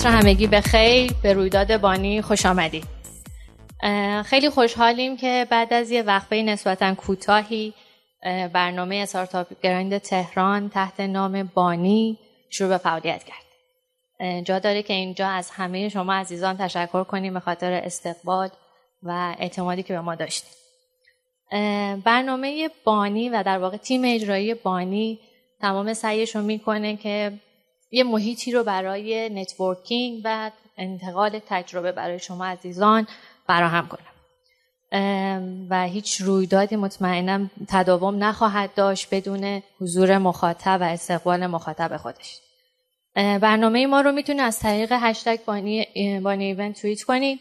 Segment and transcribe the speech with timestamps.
[0.00, 2.84] عصر همگی به خیر به رویداد بانی خوش آمدید
[4.24, 7.74] خیلی خوشحالیم که بعد از یه وقفه نسبتا کوتاهی
[8.52, 12.18] برنامه استارتاپ گراند تهران تحت نام بانی
[12.50, 14.44] شروع به فعالیت کرد.
[14.44, 18.48] جا داره که اینجا از همه شما عزیزان تشکر کنیم به خاطر استقبال
[19.02, 20.50] و اعتمادی که به ما داشتیم
[22.04, 25.18] برنامه بانی و در واقع تیم اجرایی بانی
[25.60, 27.32] تمام سعیش رو می‌کنه که
[27.90, 33.06] یه محیطی رو برای networking و انتقال تجربه برای شما عزیزان
[33.46, 34.06] فراهم کنم.
[35.70, 42.40] و هیچ رویدادی مطمئنم تداوم نخواهد داشت بدون حضور مخاطب و استقبال مخاطب خودش.
[43.14, 45.86] برنامه ما رو می‌تونید از طریق هشتگ بانی,
[46.20, 47.40] بانی event توییت کنید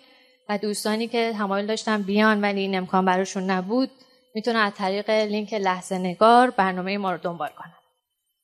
[0.49, 3.89] و دوستانی که تمایل داشتن بیان ولی این امکان براشون نبود
[4.35, 7.78] می‌تونن از طریق لینک لحظه نگار برنامه ما رو دنبال کنن.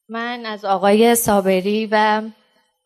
[0.09, 2.22] من از آقای صابری و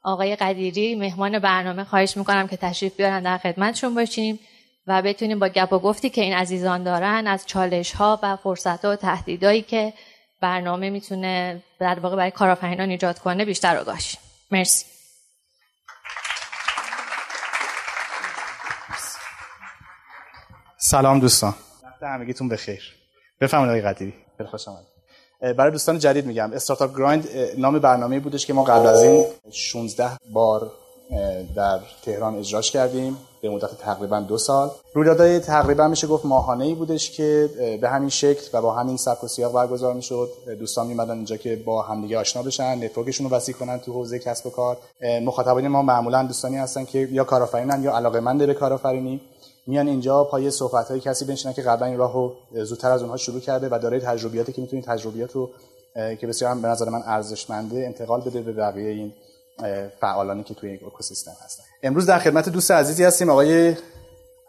[0.03, 4.39] آقای قدیری مهمان برنامه خواهش می‌کنم که تشریف بیارن در خدمتشون باشیم
[4.87, 8.85] و بتونیم با گپ و گفتی که این عزیزان دارن از چالش ها و فرصت
[8.85, 9.93] ها و تهدیدایی که
[10.41, 14.13] برنامه می‌تونه در واقع برای کارآفرینان ایجاد کنه بیشتر آگاهی
[14.51, 14.85] مرسی.
[20.77, 21.55] سلام دوستان.
[21.83, 22.95] وقت همگیتون بخیر.
[23.41, 24.13] بفرمایید آقای قدیری.
[24.37, 24.98] خیلی خوش آمدید.
[25.41, 26.51] برای دوستان جدید میگم.
[26.53, 30.71] استارتاپ گرایند نام برنامه بودش که ما قبل از این 16 بار
[31.55, 33.17] در تهران اجراش کردیم.
[33.41, 34.71] به مدت تقریبا دو سال.
[34.93, 37.49] رویدادهای تقریبا میشه گفت ماهانه ای بودش که
[37.81, 40.29] به همین شکل و با همین سبک و سیاق برگزار می‌شد.
[40.59, 44.47] دوستان میمدن اینجا که با همدیگه آشنا بشن نتورکشون رو وسیع کنن تو حوزه کسب
[44.47, 44.77] و کار.
[45.23, 49.21] مخاطبین ما معمولا دوستانی هستن که یا کارآفرینن یا علاقه‌مند به کارآفرینی.
[49.69, 52.31] میان اینجا پای صحبت های کسی بنشینن که قبلا این راهو
[52.63, 55.49] زودتر از اونها شروع کرده و داره تجربیاتی که می‌تونید تجربیات رو
[55.93, 59.13] که بسیار به نظر من ارزشمنده انتقال بده به بقیه این
[60.01, 61.63] فعالانی که توی این اکوسیستم هستن.
[61.83, 63.75] امروز در خدمت دوست عزیزی هستیم آقای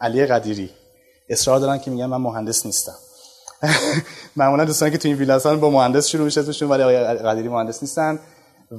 [0.01, 0.69] علی قدیری.
[1.29, 2.95] اصرار دارن که میگن من مهندس نیستم.
[4.35, 7.83] معمولا دوستانی که توی این ویلا با مهندس شروع میشه توشون ولی آقای قدیری مهندس
[7.83, 8.19] نیستن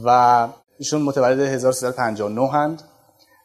[0.04, 0.48] و
[0.78, 2.82] ایشون متولد 1359 هند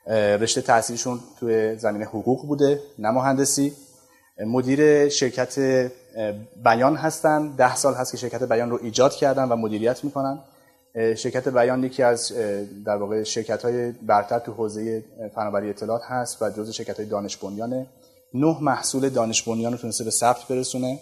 [0.10, 3.74] رشته تحصیلشون توی زمینه حقوق بوده نه مهندسی.
[4.46, 5.60] مدیر شرکت
[6.64, 7.56] بیان هستن.
[7.56, 10.40] ده سال هست که شرکت بیان رو ایجاد کردن و مدیریت می‌کنن.
[10.96, 12.32] شرکت بیان یکی از
[12.86, 15.04] در واقع شرکت های برتر تو حوزه
[15.36, 17.88] فناوری اطلاعات هست و جزو شرکت های دانش بنیانه.
[18.34, 21.00] نه محصول دانش بنیان رو تونسته به ثبت برسونه.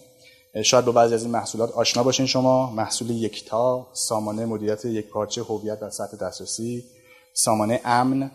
[0.63, 2.72] شاید با بعضی از این محصولات آشنا باشین شما.
[2.72, 6.83] محصول یکتا سامانه مدیریت یک پارچه هویت در سطح دسترسی.
[7.33, 8.31] سامانه امن.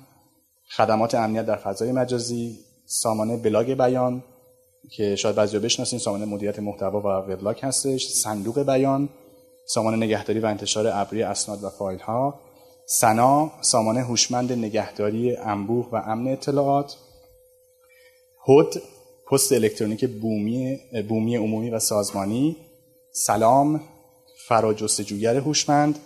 [0.76, 4.25] خدمات امنیت در فضای مجازی سامانه بلاگ بیان
[4.91, 9.08] که شاید بعضی بشناسین سامانه مدیریت محتوا و وبلاگ هستش صندوق بیان
[9.66, 12.41] سامانه نگهداری و انتشار ابری اسناد و فایل ها
[12.86, 16.97] سنا سامانه هوشمند نگهداری انبوه و امن اطلاعات
[18.48, 18.82] هد
[19.31, 22.56] پست الکترونیک بومی, بومی عمومی و سازمانی
[23.12, 23.81] سلام
[24.48, 25.98] فراجستجوگر هوشمند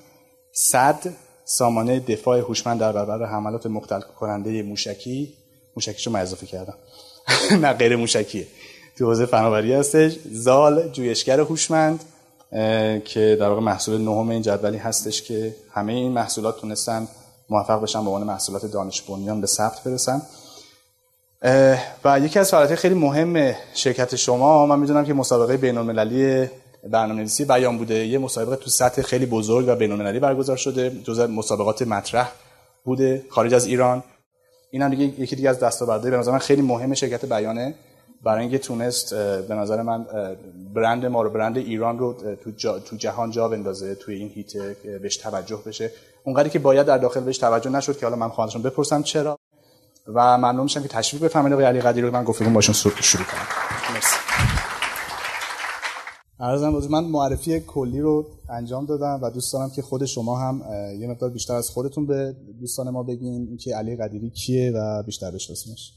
[0.53, 1.15] صد
[1.45, 5.35] سامانه دفاع هوشمند در برابر حملات مختل کننده موشکی
[5.77, 6.75] موشکیشو من اضافه کردم.
[7.63, 8.47] نه غیر موشکیه.
[8.97, 10.17] تو حوزه فناوری هستش.
[10.33, 12.05] زال جویشگر هوشمند
[13.05, 17.09] که در واقع محصول نهم این جدولی هستش که همه این محصولات تونستن
[17.51, 20.23] موفق بشن به عنوان محصولات دانش بنیان به ثبت برسن.
[22.05, 25.79] و یکی از فعالیت خیلی مهم شرکت شما من می‌دونم که مسابقه بین
[26.91, 28.07] برنامه‌نویسی بیان بوده.
[28.07, 32.33] یه مسابقه تو سطح خیلی بزرگ و بین‌المللی برگزار شده جزء مسابقات مطرح
[32.85, 34.03] بوده خارج از ایران.
[34.71, 37.75] این هم دیگه یکی دیگه از دستاوردهای به نظر من خیلی مهم شرکت بیانه.
[38.23, 40.07] برای اینکه تونست به نظر من
[40.75, 44.57] برند ما رو برند ایران رو تو, تو جهان جا بندازه توی این هیت
[45.03, 45.91] بهش توجه بشه.
[46.25, 49.39] اونقدری که باید در داخل بهش توجه نشد که حالا من خواهشون بپرسم چرا.
[50.15, 51.53] و ممنون میشم که تشریف بفرمایید.
[51.53, 53.95] آقای علی قدیر رو من گفتگو باشون شروع کنم.
[53.95, 54.34] مرسی.
[56.41, 60.63] ارزم من معرفی کلی رو انجام دادم و دوست دارم که خود شما هم
[61.01, 65.31] یه مقدار بیشتر از خودتون به دوستان ما بگین اینکه علی قدیری کیه و بیشتر
[65.31, 65.93] بشناسیمش.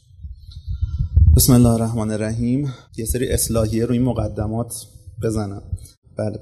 [1.35, 2.73] بسم الله الرحمن الرحیم.
[2.97, 4.73] یه سری اصلاحیه رو این مقدمات
[5.23, 5.61] بزنم.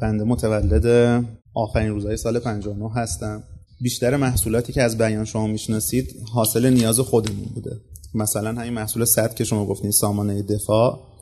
[0.02, 3.44] بنده متولد آخرین روزهای سال 59 هستم.
[3.82, 7.78] بیشتر محصولاتی که از بیان شما می‌شناسید حاصل نیاز خودمون بوده.
[8.14, 11.15] مثلا همین محصول صد که شما گفتین سامانه دفاع.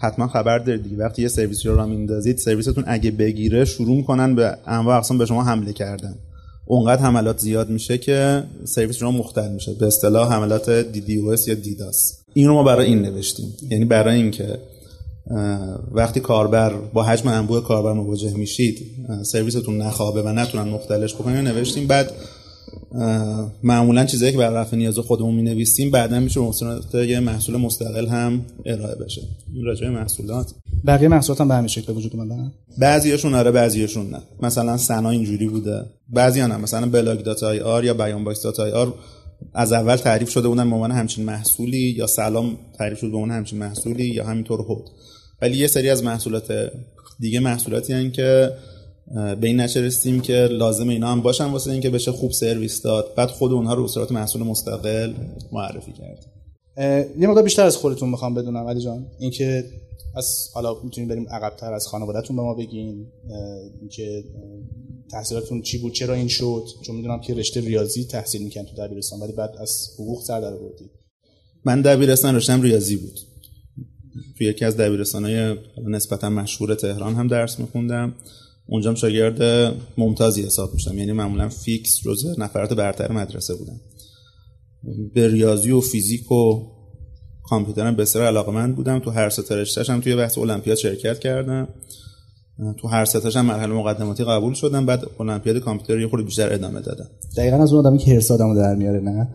[0.00, 0.96] حتما خبر دارید دیگه.
[0.96, 5.26] وقتی یه سرویس رو را میندازید سرویستون اگه بگیره شروع می‌کنن به انواع اقسام به
[5.26, 6.14] شما حمله کردن.
[6.66, 9.74] اونقدر حملات زیاد میشه که سرویس شما مختل میشه.
[9.74, 13.46] به اصطلاح حملات او یا دیداس این رو ما برای این نوشتیم.
[13.70, 14.58] یعنی برای اینکه
[15.92, 18.78] وقتی کاربر با حجم انبوه کاربر مواجه میشید
[19.22, 21.86] سرویستون نخوابه و نتونن مختلش بکنن نوشتیم.
[21.86, 22.12] بعد
[23.62, 26.40] معمولا چیزایی که بر رفع نیاز خودمون می نویسیم بعدا میشه
[26.92, 29.22] به یه محصول مستقل هم ارائه بشه.
[29.54, 30.52] این راجع محصولات.
[30.86, 34.22] بقیه محصولات هم به همین شکل وجود اومدن؟ بعضیاشون آره بعضیاشون نه.
[34.42, 35.82] مثلا سنا اینجوری بوده.
[36.08, 38.94] بعضی نه مثلا blog dot ir یا بیان box dot ir
[39.54, 43.30] از اول تعریف شده بودن به عنوان همچین محصولی یا سلام تعریف شده به عنوان
[43.30, 44.84] همچین محصولی یا همینطور هود.
[45.42, 46.52] ولی یه سری از محصولات
[47.20, 48.52] دیگه محصولاتی هستن که
[49.14, 53.14] به این نتیجه رسیدیم که لازم اینا هم باشن واسه اینکه بشه خوب سرویس داد.
[53.16, 55.12] بعد خود اونها رو صورت محصول مستقل
[55.52, 56.26] معرفی کرد
[57.18, 59.06] یه مقدار بیشتر از خودتون می‌خوام بدونم علی جان.
[59.18, 59.64] اینکه
[60.16, 63.06] از حالا می‌تونیم بریم عقبتر از خانوادهتون به ما بگین.
[63.80, 64.24] اینکه
[65.10, 69.20] تحصیلاتتون چی بود چرا این شد؟ چون می‌دونم که رشته ریاضی تحصیل می‌کنن تو دبیرستان
[69.20, 70.90] ولی بعد از حقوق سر در آوردید
[71.64, 73.18] من دبیرستان رشتم ریاضی بود.
[74.38, 75.56] تو یکی از دبیرستانهای
[75.86, 78.14] نسبتا مشهور تهران هم درس میخوندم.
[78.68, 80.98] اونجا شاگرد ممتازی حساب می‌شدم.
[80.98, 83.80] یعنی معمولا فیکس روز نفرات برتر مدرسه بودم.
[85.14, 86.62] به ریاضی و فیزیک و
[87.44, 88.98] کامپیوترم بسیار علاقه من بودم.
[88.98, 91.68] تو هر سه هم توی بحث المپیاد شرکت کردم.
[92.80, 94.86] تو هر ستاش هم مرحله مقدماتی قبول شدم.
[94.86, 97.08] بعد المپیاد کامپیوتر یه خورده بیشتر ادامه دادم.
[97.36, 99.28] دقیقا از اون آدمی که هرس آدمو در میاره نه؟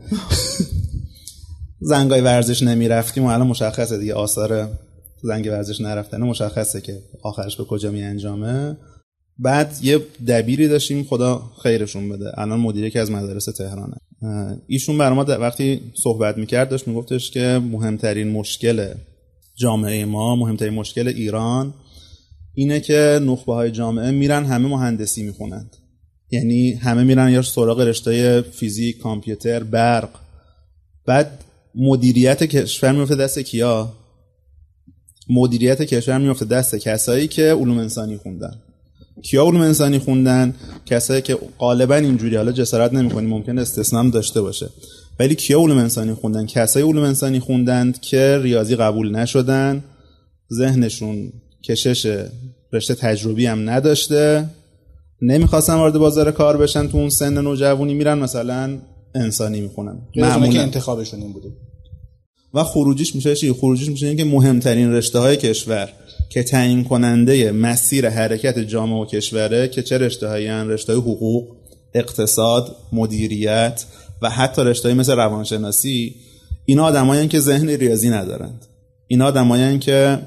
[1.82, 4.14] زنگای ورزش نمی‌رفتیم و الان مشخصه دیگه.
[4.14, 4.70] آثار
[5.24, 8.78] زنگ ورزش نرفتن مشخصه که آخرش به کجا می انجامه
[9.42, 12.40] بعد یه دبیری داشتیم خدا خیرشون بده.
[12.40, 13.98] الان مدیر که از مدارس تهرانه.
[14.68, 18.94] ایشون بر ما وقتی صحبت می‌کرد داشت میگفتش که مهمترین مشکل
[19.56, 21.74] جامعه ما مهمترین مشکل ایران
[22.54, 25.76] اینه که نخبه های جامعه میرن همه مهندسی می‌خونند.
[26.32, 30.10] یعنی همه میرن یا سراغ رشته فیزیک کامپیوتر برق.
[31.06, 31.44] بعد
[31.76, 33.94] مدیریت کشور میفته دست کیا؟
[35.30, 38.62] مدیریت کشور میفته دست کسایی که علوم انسانی خوندن.
[39.24, 44.70] کیا علوم انسانی خوندن؟ کسایی که غالبا اینجوری حالا جسارت نمی‌کنی ممکن استثنام داشته باشه.
[45.20, 49.84] ولی کیا علوم انسانی خوندن؟ کسایی علوم انسانی خوندند که ریاضی قبول نشدن.
[50.54, 51.32] ذهنشون
[51.70, 52.26] کشش
[52.74, 54.50] رشته تجربی هم نداشته.
[55.22, 58.80] نمی‌خواستن وارد بازار کار بشن تو اون سن نوجوانی میرن مثلا
[59.16, 59.98] انسانی می‌خونن.
[60.16, 61.50] معمولا که انتخابشون این بوده.
[62.54, 65.90] و خروجیش میشه چی؟ خروجیش میشه که مهمترین رشته های کشور.
[66.32, 71.56] که تعیین کننده مسیر حرکت جامعه و کشوره که چه رشته هایی رشته حقوق
[71.94, 73.86] اقتصاد مدیریت
[74.22, 76.16] و حتی رشته مثل روانشناسی
[76.66, 78.66] اینا آدمایی که ذهن ریاضی ندارند.
[79.08, 80.20] اینا آدمایی که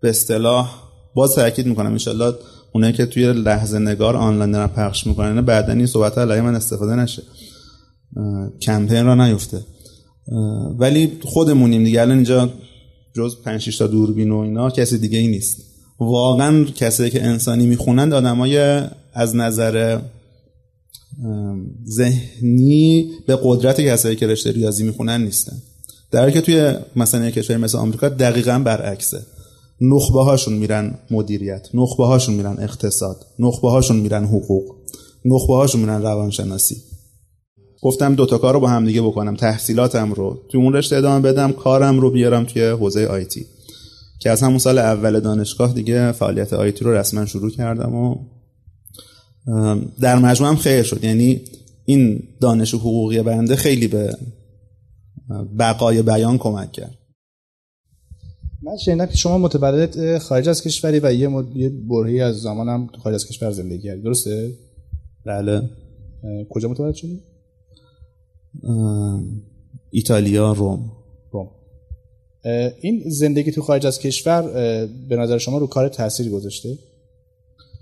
[0.00, 0.74] به اصطلاح
[1.14, 2.34] باز تاکید می‌کنم انشالله
[2.72, 6.94] اونایی که توی لحظه نگار آنلاین دارن پخش می‌کنن بعدا این صحبت علیه من استفاده
[6.94, 7.22] نشه.
[8.62, 9.60] کمپین را نیفته.
[10.78, 12.00] ولی خودمونیم دیگه.
[12.00, 12.50] الان اینجا
[13.16, 15.56] جز 5 تا دوربین و اینا کسی دیگه ای نیست.
[16.00, 18.82] واقعا کسی که انسانی می‌خونند آدمای
[19.12, 20.00] از نظر
[21.88, 25.56] ذهنی به قدرت کسایی که رشته ریاضی می‌خونن نیستن.
[26.10, 29.22] در که توی مثلا کشور مثل آمریکا دقیقا برعکسه.
[29.80, 34.74] نخبه هاشون میرن مدیریت نخبه هاشون میرن اقتصاد نخبه هاشون میرن حقوق
[35.24, 36.76] نخبه هاشون میرن روانشناسی.
[37.84, 41.52] گفتم دوتا کار رو با هم دیگه بکنم تحصیلاتم رو توی اون رشته ادامه بدم
[41.52, 43.46] کارم رو بیارم توی حوزه آیتی
[44.18, 48.16] که از همون سال اول دانشگاه دیگه فعالیت آیتی رو رسما شروع کردم و
[50.00, 51.04] در مجموع هم خیر شد.
[51.04, 51.40] یعنی
[51.84, 54.16] این دانش حقوقی بنده خیلی به
[55.58, 56.98] بقای بیان کمک کرد.
[58.62, 61.56] من شنیدم که شما متولد خارج از کشوری و یه, مد...
[61.56, 64.02] یه برهی از زمانم خارج از کشور زندگی کردی.
[64.02, 64.52] درسته؟
[65.26, 65.62] بله.
[66.50, 67.33] کجا متولد شدی؟
[69.90, 70.92] ایتالیا روم.
[71.30, 71.48] روم.
[72.80, 74.42] این زندگی تو خارج از کشور
[75.08, 76.78] به نظر شما رو کار تاثیر گذاشته؟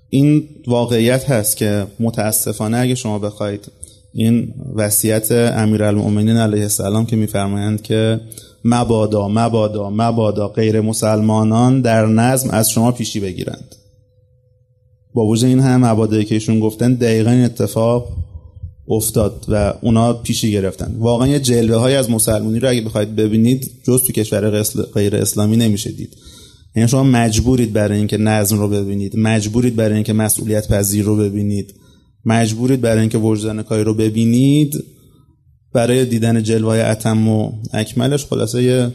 [0.09, 3.73] این واقعیت هست که متاسفانه اگه شما بخواید
[4.13, 8.21] این وصیت امیرالمؤمنین علیه السلام که میفرمایند که
[8.65, 13.77] مبادا مبادا مبادا غیر مسلمانان در نظم از شما پیشی بگیرند.
[15.15, 18.09] با وجود این هم مبادایی که ایشون گفتن دقیقا این اتفاق
[18.89, 20.95] افتاد و اونا پیشی گرفتن.
[20.99, 24.63] واقعا یه جلوه های از مسلمانی رو اگه بخواید ببینید جز تو کشور
[24.95, 26.17] غیر اسلامی نمیشه دید.
[26.77, 31.75] یعنی شما مجبورید برای اینکه نظم رو ببینید مجبورید برای اینکه مسئولیت پذیر رو ببینید
[32.25, 34.85] مجبورید برای اینکه وجدان کاری رو ببینید
[35.73, 38.93] برای دیدن جلوه اتم و اکملش خلاصه یه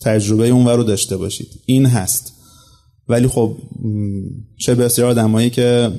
[0.00, 1.48] تجربه اون رو داشته باشید.
[1.66, 2.32] این هست.
[3.12, 3.56] ولی خب
[4.58, 5.90] چه بسیار آدمایی که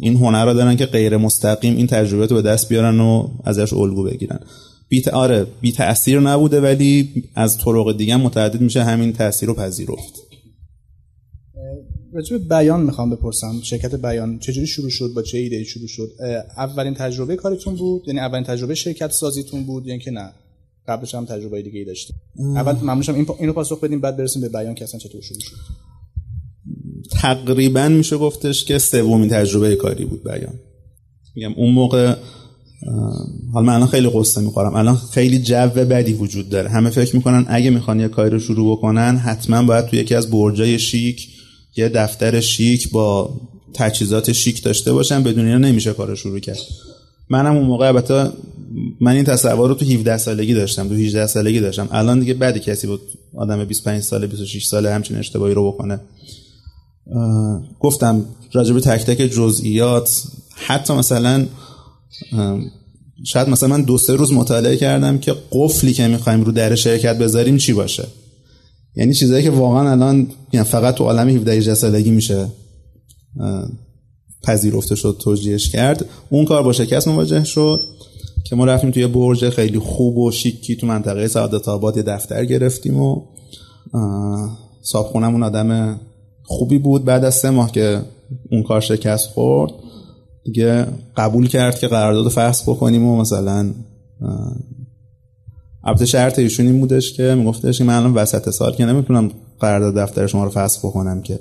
[0.00, 3.72] این هنر رو دارن که غیر مستقیم این تجربه رو به دست بیارن و ازش
[3.72, 4.40] الگو بگیرن.
[4.88, 10.14] بی آره بی تأثیر نبوده ولی از طرق دیگه متعدد میشه همین تاثیر رو پذیرفت.
[12.12, 13.60] راجع بیان می‌خوام بپرسم.
[13.62, 16.08] شرکت بیان چجوری شروع شد؟ با چه ایده شروع شد؟
[16.56, 20.32] اولین تجربه کارتون بود؟ یعنی اولین تجربه شرکت سازیتون بود یعنی که نه؟
[20.88, 24.48] قبلش هم تجربه دیگه ای داشتیم اول ممنونشم این اینو پاسخ بدیم بعد برسیم به
[24.48, 25.56] بیان که اصلا چطور شروع شد.
[27.22, 30.54] تقریبا میشه گفتش که سومین تجربه کاری بود بیان.
[31.34, 32.14] میگم اون موقع
[33.52, 34.74] حالا من الان خیلی قصه می‌خورم.
[34.74, 36.68] الان خیلی جو بدی وجود داره.
[36.68, 40.30] همه فکر می‌کنن اگه می‌خوان یه کاری رو شروع بکنن حتما باید تو یکی از
[40.30, 41.28] برجای شیک
[41.76, 43.40] یه دفتر شیک با
[43.74, 46.58] تجهیزات شیک داشته باشن بدون اینا نمیشه کار شروع کرد.
[47.30, 48.30] منم اون موقع البته
[49.00, 51.88] من این تصور رو تو 17 سالگی داشتم تو 18 سالگی داشتم.
[51.90, 53.00] الان دیگه بعد کسی بود
[53.36, 56.00] آدم 25 ساله 26 ساله همچین اشتباهی رو بکنه.
[57.80, 60.22] گفتم راجب تک تک جزئیات
[60.66, 61.46] حتی مثلا
[63.24, 67.18] شاید مثلا من دو سه روز مطالعه کردم که قفلی که می‌خوایم رو در شرکت
[67.18, 68.08] بذاریم چی باشه.
[68.96, 72.48] یعنی چیزایی که واقعا الان یعنی فقط تو عالم 17 سالگی میشه
[74.42, 76.04] پذیرفته شد توجیهش کرد.
[76.30, 77.80] اون کار با شکست مواجه شد
[78.44, 82.44] که ما رفتیم توی برج خیلی خوب و شیکی تو منطقه سعادت آباد یه دفتر
[82.44, 83.22] گرفتیم و
[84.82, 86.00] صابخونمون آدم
[86.46, 88.02] خوبی بود بعد از سه ماه که
[88.50, 89.72] اون کار شکست خورد.
[90.44, 90.86] دیگه
[91.16, 93.72] قبول کرد که قرارداد فحص بکنیم و مثلا
[95.84, 99.94] البته شرط ایشون این بودش که میگفتش که من الان وسط سال که نمی‌تونم قرارداد
[99.94, 101.38] دفتر شما رو فحص بکنم که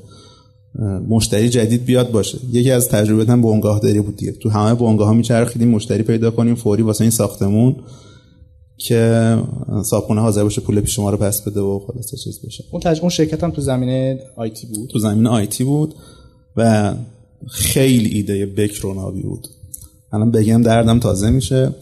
[1.09, 2.37] مشتری جدید بیاد باشه.
[2.51, 4.31] یکی از تجربه هم بنگاه داری بود دیگه.
[4.31, 7.75] تو همه بنگاه ها میچرخیدیم مشتری پیدا کنیم فوری واسه این ساختمون.
[8.77, 9.37] که
[9.83, 12.63] صاحبخونه حاضر باشه پول پیش شما رو پس بده و خلاص چیز بشه.
[12.71, 12.99] اون تج...
[12.99, 15.95] اون شرکت هم تو زمینه آیتی بود؟ تو زمینه آیتی بود
[16.57, 16.93] و
[17.47, 19.47] خیلی ایده بکرونابی بود.
[20.13, 21.75] الان بگم دردم تازه میشه.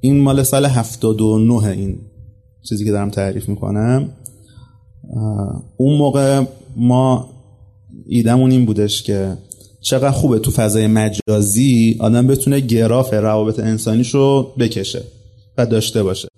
[0.00, 1.98] این مال سال 79 این
[2.68, 4.12] چیزی که دارم تعریف می‌کنم.
[5.76, 6.44] اون موقع
[6.76, 7.30] ما
[8.06, 9.36] ایدمون این بودش که
[9.80, 15.02] چقدر خوبه تو فضای مجازی آدم بتونه گراف روابط انسانیش رو بکشه
[15.58, 16.28] و داشته باشه.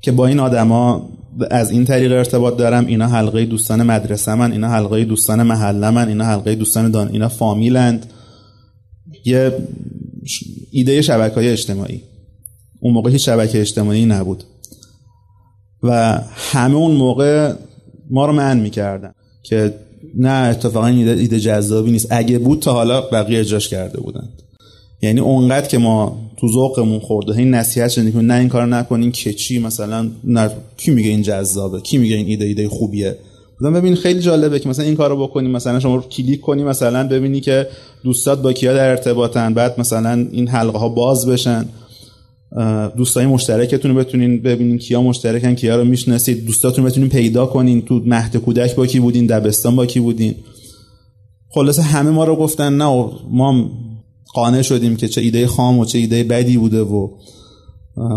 [0.00, 1.08] که با این آدما
[1.50, 6.08] از این طریق ارتباط دارم اینا حلقه دوستان مدرسه من اینا حلقه دوستان محله من
[6.08, 8.06] اینا حلقه دوستان دان اینا فامیلند.
[9.24, 9.52] یه
[10.70, 12.02] ایده شبکه های اجتماعی.
[12.80, 14.44] اون موقع هیچ شبکه اجتماعی نبود.
[15.82, 17.52] و همه اون موقع
[18.10, 19.12] ما رو من می‌کردن
[19.42, 19.74] که
[20.18, 22.06] نه اتفاقا ایده, جذابی نیست.
[22.10, 24.42] اگه بود تا حالا بقیه اجراش کرده بودند.
[25.02, 29.32] یعنی اونقدر که ما تو ذوقمون خورده این نصیحت شدیم نه این کار نکنین که
[29.32, 33.16] چی؟ مثلا نه کی میگه این جذابه؟ کی میگه این ایده ایده خوبیه؟
[33.58, 37.08] بودم ببین خیلی جالبه که مثلا این کارو بکنی مثلا شما رو کلیک کنی مثلا
[37.08, 37.66] ببینی که
[38.04, 41.64] دوستات با کیا در ارتباطن بعد مثلا این حلقه ها باز بشن.
[42.96, 46.46] دوستای مشترکتون رو بتونین ببینین کیا مشترکن کیا رو می‌شناسید.
[46.46, 47.82] دوستاتون رو بتونین پیدا کنین.
[47.82, 50.34] تو مهد کودک با کی بودین؟ دبستان با کی بودین؟
[51.54, 53.70] خلاصه همه ما رو گفتن نه ما
[54.34, 57.08] قانع شدیم که چه ایده خام و چه ایده بدی بوده و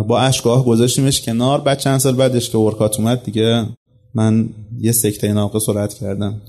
[0.08, 1.62] با اشکاه گذاشتیمش کنار.
[1.62, 3.66] بعد چند سال بعدش که ورکات اومد دیگه
[4.14, 4.50] من
[4.80, 6.42] یه سکته ناقص سرعت کردم.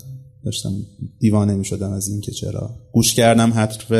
[0.44, 0.72] داشتم
[1.18, 2.70] دیوانه می شدم از این که چرا.
[2.92, 3.92] گوش کردم حرف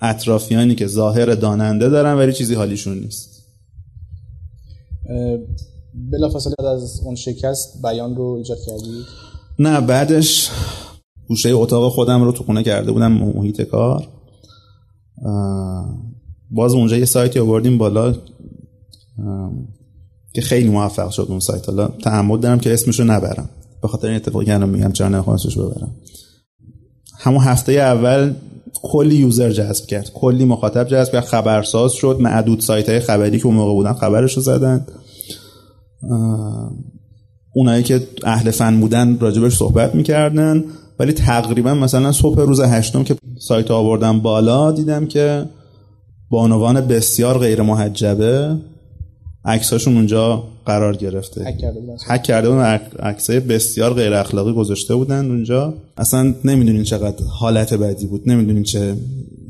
[0.00, 3.36] اطرافیانی که ظاهر داننده دارن ولی چیزی حالیشون نیست.
[5.94, 9.04] بلا فاصله از اون شکست بیان رو ایجاد کردید
[9.58, 10.50] نه بعدش
[11.28, 14.08] گوشه اتاق خودم رو تو خونه کرده بودم محیط کار.
[16.50, 18.14] باز اونجا یه سایتی آوردیم بالا
[20.34, 21.68] که خیلی موفق شد اون سایت.
[21.68, 23.48] حالا تعمد دارم که اسمشو نبرم.
[23.82, 25.90] به خاطر این اتفاقی الان میگم چرا نخواهم ببرم.
[27.18, 28.34] همون هفته اول
[28.82, 30.10] کلی یوزر جذب کرد.
[30.14, 31.24] کلی مخاطب جذب کرد.
[31.24, 32.16] خبرساز شد.
[32.20, 34.86] معدود سایت های خبری که اون موقع بودن خبرش رو زدن.
[37.54, 40.64] اونایی که اهل فن بودن راجبش صحبت می‌کردن.
[40.98, 45.44] ولی تقریبا مثلا صبح روز هشتم که سایت آوردم بالا دیدم که
[46.30, 48.56] بانوان بسیار غیر محجبه.
[49.44, 51.44] عکساشون اونجا قرار گرفته.
[52.06, 52.80] هک کرده بودن.
[53.00, 55.74] عکسای بسیار غیر اخلاقی گذاشته بودن اونجا.
[55.96, 58.28] اصلا نمی‌دونین چقدر حالت بدی بود.
[58.28, 58.96] نمی‌دونین چه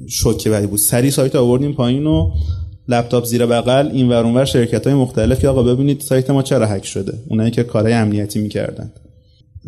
[0.08, 0.78] شوکه بدی بود.
[0.78, 2.30] سری سایت آوردیم پایین و
[2.88, 6.66] لپتاپ زیر بغل این ور اونور شرکت های مختلف که آقا ببینید سایت ما چرا
[6.66, 7.18] هک شده.
[7.28, 8.90] اونایی که کارهای امنیتی می‌کردن.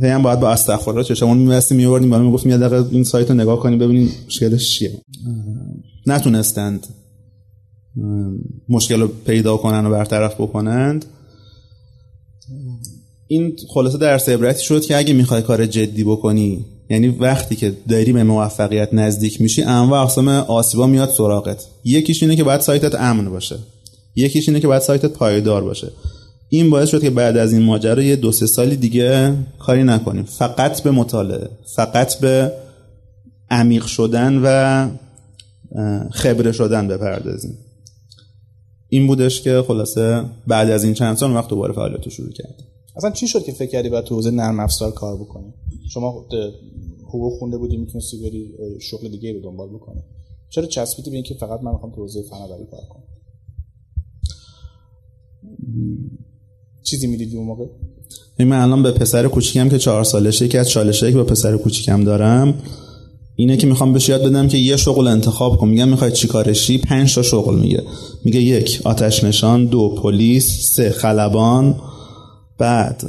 [0.03, 3.37] هی هم باید با استغفرالله چشمون می‌بستیم میوردیم بالا می‌گفتیم یه دقیقه این سایت رو
[3.37, 4.93] نگاه کنیم ببینیم مشکلش چیه.
[6.07, 6.87] نتونستند
[8.69, 11.05] مشکل رو پیدا کنن و برطرف بکنند.
[13.27, 18.13] این خلاصه درس عبرتی شد که اگه می‌خوای کار جدی بکنی یعنی وقتی که داری
[18.13, 21.67] به موفقیت نزدیک میشی انواع اقسام آسیبا میاد سراغت.
[21.85, 23.59] یکیش اینه که باید سایتت امن باشه.
[24.17, 25.93] یکیش اینه که باید سایتت پایدار باشه.
[26.49, 30.23] این باعث شد که بعد از این ماجرا یه دو سه سالی دیگه کاری نکنیم.
[30.23, 32.53] فقط به مطالعه فقط به
[33.51, 34.89] عمیق شدن و
[36.11, 37.59] خبره شدن بپردازیم.
[38.89, 42.67] این بودش که خلاصه بعد از این چند سال وقت دوباره فعالیت رو شروع کردیم.
[42.97, 45.55] اصلا چی شد که فکر کردی باید تو حوزه نرم افزار کار بکنی؟
[45.91, 46.27] شما
[47.09, 48.51] حقوق خونده بودی می‌تونستی بری
[48.81, 50.01] شغل دیگه رو دنبال بکنی.
[50.51, 53.03] چرا چسبیدی به اینکه فقط من می‌خوام تو حوزه فناوری کار کنم؟
[56.83, 57.65] چیزی می‌دیدی اون موقع؟
[58.39, 62.05] من الان به پسر کوچیکم که چهار سالشه که از چالشه که با پسر کوچیکم
[62.05, 62.55] دارم
[63.37, 65.69] اینه که می‌خوام بهش یاد بدم که یه شغل انتخاب کن.
[65.69, 67.83] میگم می‌خوای چیکارشی پنج تا شغل میگه.
[68.25, 71.75] میگه یک آتش نشان دو پلیس سه خلبان
[72.59, 73.03] بعد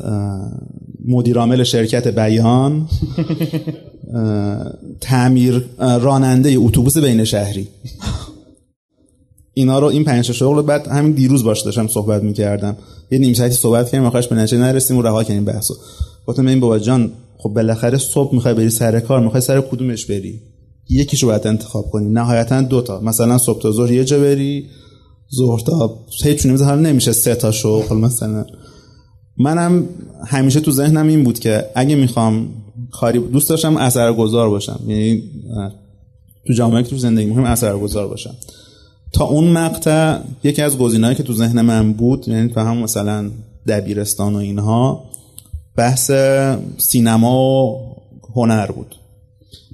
[1.08, 2.88] مدیرعامل شرکت بیان
[5.02, 7.68] تعمیر راننده اتوبوس بین شهری.
[9.60, 12.78] اینا رو این پنج شغل بعد همین دیروز باش داشتم صحبت می‌کردم.
[13.12, 15.74] یه نیم ساعتی صحبت کردیم آخرش به نتیجه نرسیم و رها کردیم بحثو.
[16.28, 20.42] گفتم این بابا جان خب بالاخره صبح می‌خوای بری سر کار می‌خوای سر کدومش بری؟
[20.90, 24.66] یکیشو باید انتخاب کنی نهایتا دوتا مثلا صبح تا ظهر یه جا بری
[25.36, 28.46] ظهر تا هیچ حالا نمیشه سه تا شغل مثلا.
[29.38, 29.86] منم
[30.28, 32.50] همیشه تو ذهنم این بود که اگه می‌خوام
[32.92, 34.80] کاری دوست داشتم اثرگذار باشم.
[34.88, 35.24] یعنی
[36.48, 38.36] تو جامعه که تو زندگی می‌خوام اثرگذار باشم.
[39.14, 43.32] تا اون مقطع یکی از گزینه‌هایی که تو ذهن من بود یعنی تو هم مثلا
[43.68, 45.04] دبیرستان و اینها
[45.76, 46.12] بحث
[46.78, 47.96] سینما و
[48.36, 48.96] هنر بود.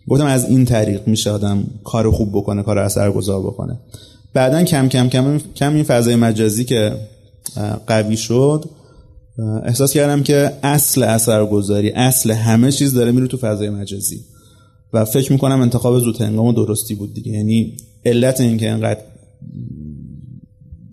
[0.07, 3.79] گفتم از این طریق میشه آدم کار خوب بکنه کار اثرگذار بکنه.
[4.33, 6.91] بعدا کم کم کم کم این فضای مجازی که
[7.87, 8.65] قوی شد
[9.63, 14.19] احساس کردم که اصل اثرگذاری اصل همه چیز داره میره تو فضای مجازی.
[14.93, 17.31] و فکر می‌کنم انتخاب زود هنگام درستی بود دیگه.
[17.31, 18.99] یعنی علت اینکه اینقدر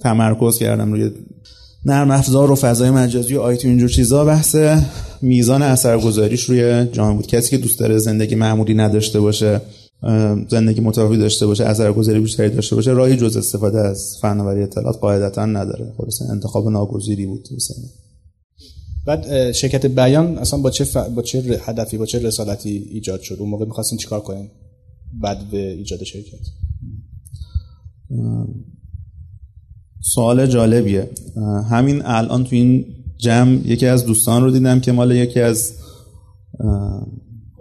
[0.00, 1.10] تمرکز کردم روی
[1.84, 4.24] نرم افزار و فضای مجازی و آیتی اینجور چیزا.
[4.24, 4.56] بحث
[5.22, 7.26] میزان اثرگذاریش روی جامعه بود.
[7.26, 9.60] کسی که دوست داره زندگی معمولی نداشته باشه
[10.50, 15.46] زندگی متفاوتی داشته باشه اثرگذاری بیشتری داشته باشه راهی جز استفاده از فناوری اطلاعات قاعدتا
[15.46, 15.92] نداره.
[15.98, 17.76] خلاص انتخاب ناگزیری بود حسین
[19.06, 23.48] بعد شرکت بیان اصلا با چه با چه هدفی با چه رسالتی ایجاد شد؟ اون
[23.48, 24.48] موقع می‌خواستین چیکار کنین
[25.20, 26.38] بعد به ایجاد شرکت؟
[30.00, 31.10] سوال جالبیه.
[31.70, 32.84] همین الان تو این
[33.18, 35.72] جمع یکی از دوستان رو دیدم که مال یکی از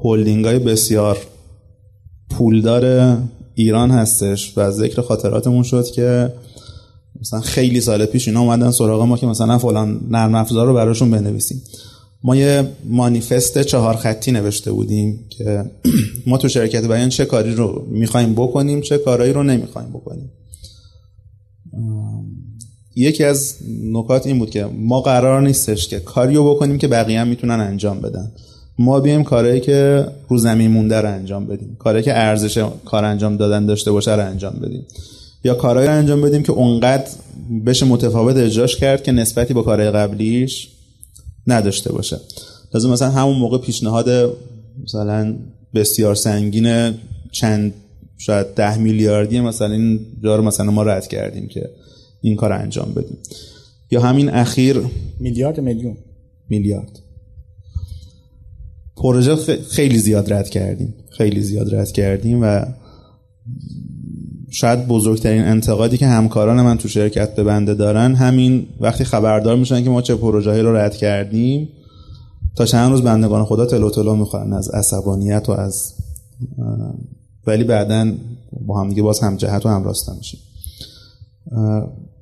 [0.04, 1.18] هولدینگ های بسیار
[2.30, 3.18] پولدار
[3.56, 6.34] ایران هستش و ذکر خاطراتمون شد که
[7.22, 11.12] مثلا خیلی سال پیش اینا اومدن سراغ ما که مثلا فلان نرم افزار رو براشون
[11.12, 11.62] بنویسیم.
[12.24, 15.66] ما یه مانیفست چهار خطی نوشته بودیم که
[16.28, 20.32] ما تو شرکت بیان چه کاری رو می‌خوایم بکنیم چه کارهایی رو نمی‌خوایم بکنیم.
[22.96, 27.28] یکی از نکات این بود که ما قرار نیستش که کاریو بکنیم که بقیه هم
[27.28, 28.32] می‌تونن انجام بدن.
[28.80, 31.76] ما بیایم کارهایی که رو زمین مونده رو انجام بدیم.
[31.80, 34.86] کارهایی که ارزش کار انجام دادن داشته باشه رو انجام بدیم.
[35.44, 37.08] یا کارهایی رو انجام بدیم که اونقدر
[37.66, 40.70] بشه متفاوت اجراش کرد که نسبتی با کارهای قبلیش
[41.48, 42.18] نداشته باشه.
[42.74, 44.36] لازم مثلا همون موقع پیشنهاد
[44.84, 45.36] مثلا
[45.74, 46.94] بسیار سنگین
[47.32, 47.74] چند
[48.26, 51.70] شاید ده میلیاردی مثلا این جا رو مثلا ما رد کردیم که
[52.22, 53.18] این کار انجام بدیم.
[53.92, 54.82] یا همین اخیر
[55.20, 55.98] میلیارد میلیون؟
[56.50, 57.00] میلیارد.
[58.98, 59.36] پروژه
[59.70, 60.94] خیلی زیاد رد کردیم.
[61.18, 62.66] خیلی زیاد رد کردیم و
[64.50, 69.84] شاید بزرگترین انتقادی که همکاران من تو شرکت به بنده دارن همین وقتی خبردار میشن
[69.84, 71.70] که ما چه پروژه‌ای رو رد کردیم
[72.56, 75.94] تا چند روز بندگان خدا تلو تلو می‌خورن از عصبانیت و از
[77.48, 78.12] ولی بعدا
[78.52, 80.40] با هم دیگه باز هم جهت و هم راستا میشیم.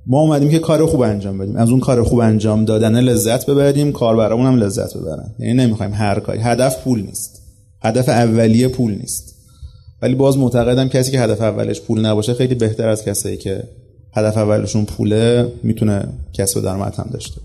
[0.07, 1.55] ما اومدیم که کار خوب انجام بدیم.
[1.55, 5.35] از اون کار خوب انجام دادن لذت ببریم کاربرامون هم لذت ببرن.
[5.39, 6.39] یعنی نمی‌خوایم هر کاری.
[6.39, 7.41] هدف پول نیست.
[7.81, 9.35] هدف اولیه پول نیست.
[10.01, 13.63] ولی باز معتقدم کسی که هدف اولش پول نباشه خیلی بهتر از کسایی که
[14.13, 17.41] هدف اولشون پوله می‌تونه کسب درآمد هم داشته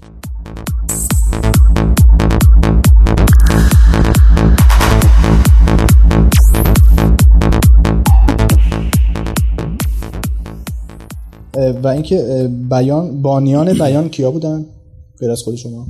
[11.82, 14.64] و اینکه بیان بانیان بیان کیا بودن؟
[15.20, 15.86] غیر از خود شما.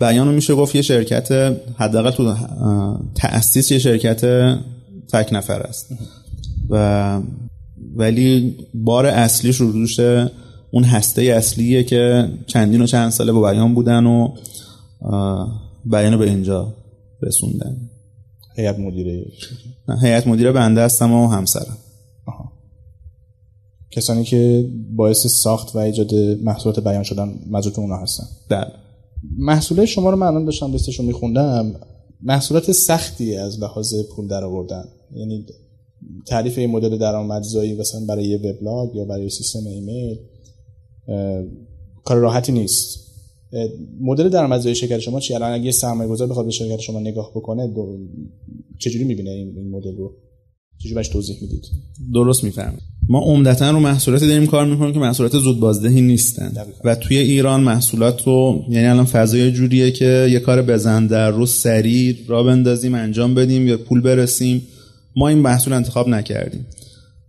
[0.00, 1.32] بیان میشه گفت یه شرکت
[1.76, 2.34] حداقل تو
[3.14, 4.20] تأسیس یه شرکت
[5.12, 5.86] تک نفر است.
[6.70, 7.20] و
[7.96, 10.00] ولی بار اصلیش رو دوش
[10.70, 14.28] اون هسته اصلیه که چندین و چند ساله با بیان بودن و
[15.84, 16.74] بیان به اینجا
[17.22, 17.76] رسوندن.
[18.56, 19.24] هیئت مدیره.
[20.02, 21.76] هیئت مدیره بنده هستم و همسرم.
[23.90, 28.24] کسانی که باعث ساخت و ایجاد محصولات بیان شدن مجبور اونا هستن.
[28.48, 28.72] بله.
[29.38, 31.74] محصولات شما رو من الان داشتم لیستش رو میخوندم.
[32.22, 35.46] محصولات سختی از لحاظ پول در آوردن یعنی
[36.26, 40.18] تعریف این مدل درآمدزایی مثلا برای یه وبلاگ یا برای سیستم ایمیل
[42.04, 43.06] کار راحتی نیست.
[44.00, 47.74] مدل درآمدزایی شرکت شما چی؟ الان اگه یه سرمایه‌گذار بخواد به شرکت شما نگاه بکنه
[48.78, 50.12] چجوری می‌بینه این مدل رو؟
[50.78, 51.64] چجوری بهش توضیح می‌دید؟
[52.14, 52.78] درست می‌فهمم.
[53.08, 56.52] ما عمدتا رو محصولاتی داریم کار می‌کنیم که محصولات زود بازدهی نیستن.
[56.84, 61.50] و توی ایران محصولات رو یعنی الان فضای جوریه که یه کار بزن در روز
[61.50, 64.62] سریع را بندازیم انجام بدیم یا پول برسیم.
[65.16, 66.66] ما این محصول انتخاب نکردیم.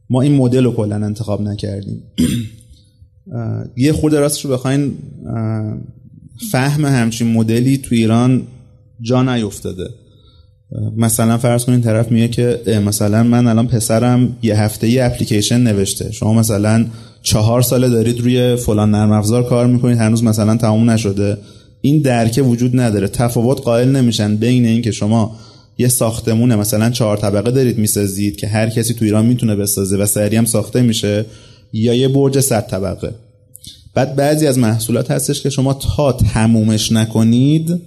[0.09, 2.03] ما این مدل رو کلا انتخاب نکردیم.
[3.77, 4.93] یه خورده راستش رو بخواین
[6.51, 8.47] فهم همچین مدلی تو ایران
[9.01, 9.87] جا نیفتاده.
[10.97, 16.11] مثلا فرض کنین طرف میگه که مثلا من الان پسرم یه هفته یه اپلیکیشن نوشته.
[16.11, 16.85] شما مثلا
[17.21, 21.37] چهار ساله دارید روی فلان نرم افزار کار می‌کنید هنوز مثلا تموم نشده.
[21.81, 23.07] این درکه وجود نداره.
[23.07, 25.37] تفاوت قائل نمیشن بین این که شما
[25.77, 30.05] یه ساختمون مثلا چهار طبقه دارید می‌سازید که هر کسی تو ایران می‌تونه بسازه و
[30.05, 31.25] سریع هم ساخته میشه
[31.73, 33.11] یا یه برج صد طبقه.
[33.93, 37.81] بعد بعضی از محصولات هستش که شما تا تمومش نکنید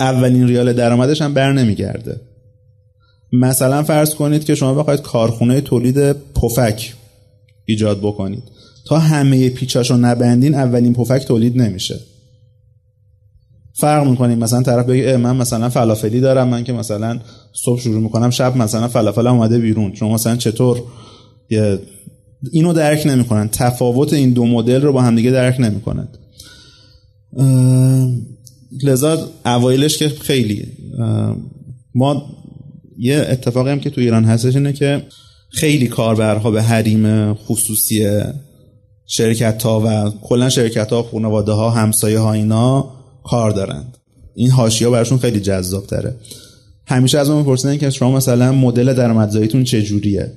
[0.00, 2.20] اولین ریال درآمدش هم بر نمیگرده.
[3.32, 6.94] مثلا فرض کنید که شما بخواید کارخونه تولید پفک
[7.64, 8.42] ایجاد بکنید.
[8.86, 12.00] تا همه پیچاشو نبندین اولین پفک تولید نمیشه.
[13.74, 17.20] فرق می‌کنیم مثلا طرف بگه من مثلا فلافلی دارم من که مثلا
[17.52, 19.94] صبح شروع می‌کنم شب مثلا فلافل اومده بیرون.
[19.94, 20.82] شما مثلا چطور؟
[22.52, 23.48] اینو درک نمی‌کنن.
[23.48, 26.18] تفاوت این دو مدل رو با همدیگه درک نمی‌کنند
[28.82, 30.66] لذا اوایلش که خیلی
[31.94, 32.26] ما
[32.98, 35.02] یه اتفاقی هم که تو ایران هستش اینه که
[35.50, 38.22] خیلی کاربرها به حریم خصوصی
[39.06, 42.92] شرکت ها و کلا شرکت ها خانواده ها همسایه ها اینا
[43.24, 43.98] کار دارند.
[44.34, 46.16] این حاشیه براشون خیلی جذاب تره
[46.86, 50.32] همیشه از ما میپرسیدن که شما مثلا مدل درآمدزاییتون چجوریه؟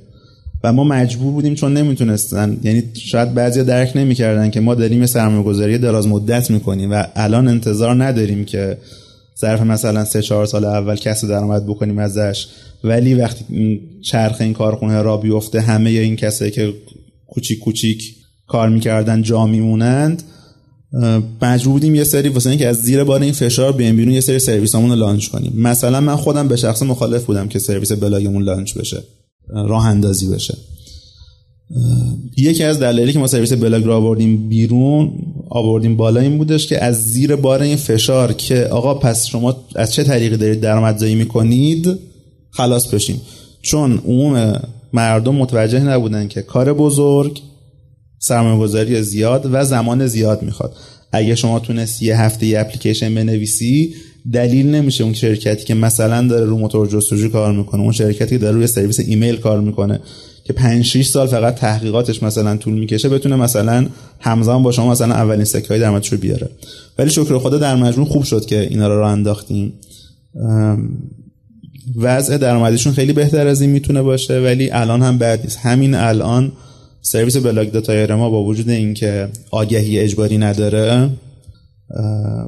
[0.63, 2.57] و ما مجبور بودیم چون نمی‌تونستن.
[2.63, 7.47] یعنی شاید بعضی درک نمی‌کردن که ما داریم سرمایه گذاری دراز مدت می‌کنیم و الان
[7.47, 8.77] انتظار نداریم که
[9.39, 12.47] ظرف مثلا سه چهار سال اول کسب درآمد بکنیم ازش.
[12.83, 16.73] ولی وقتی چرخ این کارخونه را بیفته همه این کسایی که
[17.27, 18.15] کوچیک کوچیک
[18.47, 20.23] کار می‌کردن جا میمونند
[21.41, 24.39] مجبور بودیم یه سری واسه اینکه از زیر بار این فشار بیایم بیرون یه سری
[24.39, 25.53] سرویسامون رو launch کنیم.
[25.55, 29.03] مثلا من خودم به شخص مخالف بودم که سرویس blog مون launch بشه.
[29.49, 30.57] راه اندازی بشه.
[32.37, 35.11] یکی از دلایلی که ما سرویس بلاگ را آوردیم بیرون
[35.49, 39.93] آوردیم بالا این بودش که از زیر بار این فشار که آقا پس شما از
[39.93, 41.99] چه طریقی دارید درآمدزایی می‌کنید
[42.51, 43.21] خلاص بشیم.
[43.61, 44.61] چون عموم
[44.93, 47.41] مردم متوجه نبودن که کار بزرگ
[48.19, 50.75] سرمایه‌گذاری زیاد و زمان زیاد می‌خواد.
[51.11, 53.95] اگه شما تونست یه هفته یه اپلیکیشن بنویسی
[54.31, 58.37] دلیل نمیشه اون شرکتی که مثلا داره رو موتور جستجو کار می‌کنه اون شرکتی که
[58.37, 59.99] داره روی سرویس ایمیل کار می‌کنه
[60.43, 63.87] که 5 6 سال فقط تحقیقاتش مثلا طول می‌کشه بتونه مثلا
[64.19, 66.49] همزمان با شما مثلا اولین سکه های درآمدش رو بیاره.
[66.97, 69.73] ولی شکر خدا در مجموع خوب شد که اینا رو راه انداختیم.
[71.95, 75.57] وضع درآمدیشون خیلی بهتر از این می‌تونه باشه ولی الان هم بد نیست.
[75.57, 76.51] همین الان
[77.01, 81.09] سرویس blog dot ir ما با وجود اینکه آگهی اجباری نداره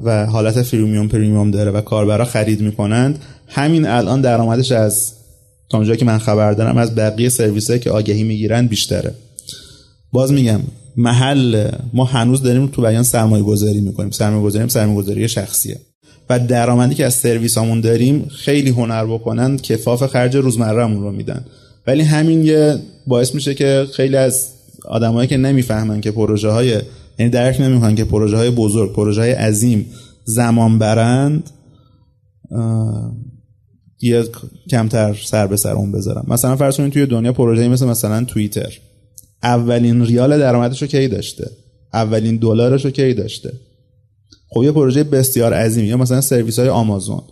[0.02, 3.18] و حالت freemium premium داره و کاربرا خرید می‌کنند.
[3.48, 5.12] همین الان درآمدش از
[5.70, 9.14] تا اونجایی که من خبر دارم از بقیه سرویس که آگهی می‌گیرن بیشتره.
[10.12, 10.60] باز میگم
[10.96, 14.10] محل ما هنوز داریم تو بیان سرمایه گذاری می‌کنیم.
[14.10, 15.76] سرمایه گذاری سرمایه گذاری شخصیه.
[16.30, 21.44] و درآمدی که از سرویسامون داریم خیلی هنر بکنن کفاف خرج روزمرهمون رو میدن.
[21.86, 24.46] ولی همین یه باعث میشه که خیلی از
[24.84, 26.80] آدمایی که نمی‌فهمن که پروژه های
[27.18, 29.86] یعنی درک نمی‌کنن که پروژه های بزرگ پروژه های عظیم
[30.24, 31.50] زمان برند
[34.00, 34.24] یه
[34.70, 38.78] کمتر سر به سر اون بذارم مثلا فرض کنید توی دنیا پروژه مثل مثلا توییتر.
[39.42, 41.50] اولین ریال درآمدش رو کی داشته؟
[41.92, 43.52] اولین دلارش رو کی داشته؟
[44.50, 47.22] خب یه پروژه بسیار عظیم یا مثلا سرویس های آمازون.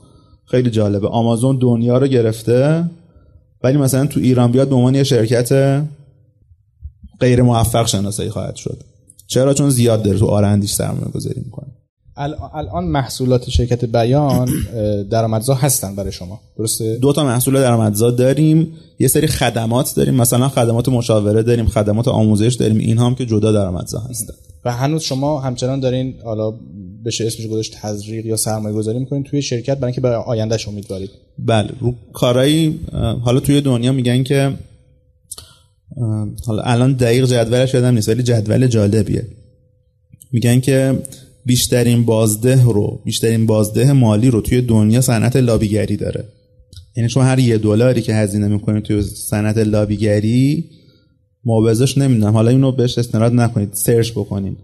[0.45, 1.09] خیلی جالبه.
[1.09, 2.91] آمازون دنیا رو گرفته
[3.63, 5.83] ولی مثلا تو ایران بیاد به عنوان یه شرکت
[7.21, 8.96] غیر موفق شناسایی خواهد شد.
[9.27, 11.67] چرا؟ چون زیاد داره تو آرندیش سرمایه گذاری می‌کنه.
[12.55, 14.49] الان محصولات شرکت بیان
[15.11, 16.41] درآمدزا هستن برای شما.
[16.59, 18.73] درسته؟ دو تا محصول درآمدزا داریم.
[18.99, 20.15] یه سری خدمات داریم.
[20.15, 22.79] مثلا خدمات مشاوره داریم خدمات آموزش داریم.
[22.79, 24.35] این هم که جدا درآمدزا هستن.
[24.65, 26.55] و هنوز شما همچنان دارین حالا
[27.05, 31.11] بشه اسمش گذاشت تزریق یا سرمایه گذاری می‌کنین توی شرکت برای اینکه به آیندهش امیدوارید.
[31.39, 32.81] بله رو کارایی
[33.23, 34.53] حالا توی دنیا میگن که
[36.47, 39.27] حالا الان دقیق جدولش یادم نیست ولی جدول جالبیه.
[40.33, 40.99] میگن که
[41.47, 46.25] بیشترین بازده رو بیشترین بازده مالی رو توی دنیا صنعت لابیگری داره.
[46.97, 50.65] یعنی شما هر یه دلاری که هزینه می‌کنید توی صنعت لابیگری
[51.45, 52.33] معوضش نمی‌دونم.
[52.33, 54.57] حالا اینو بهش استناد نکنید سرچ بکنید.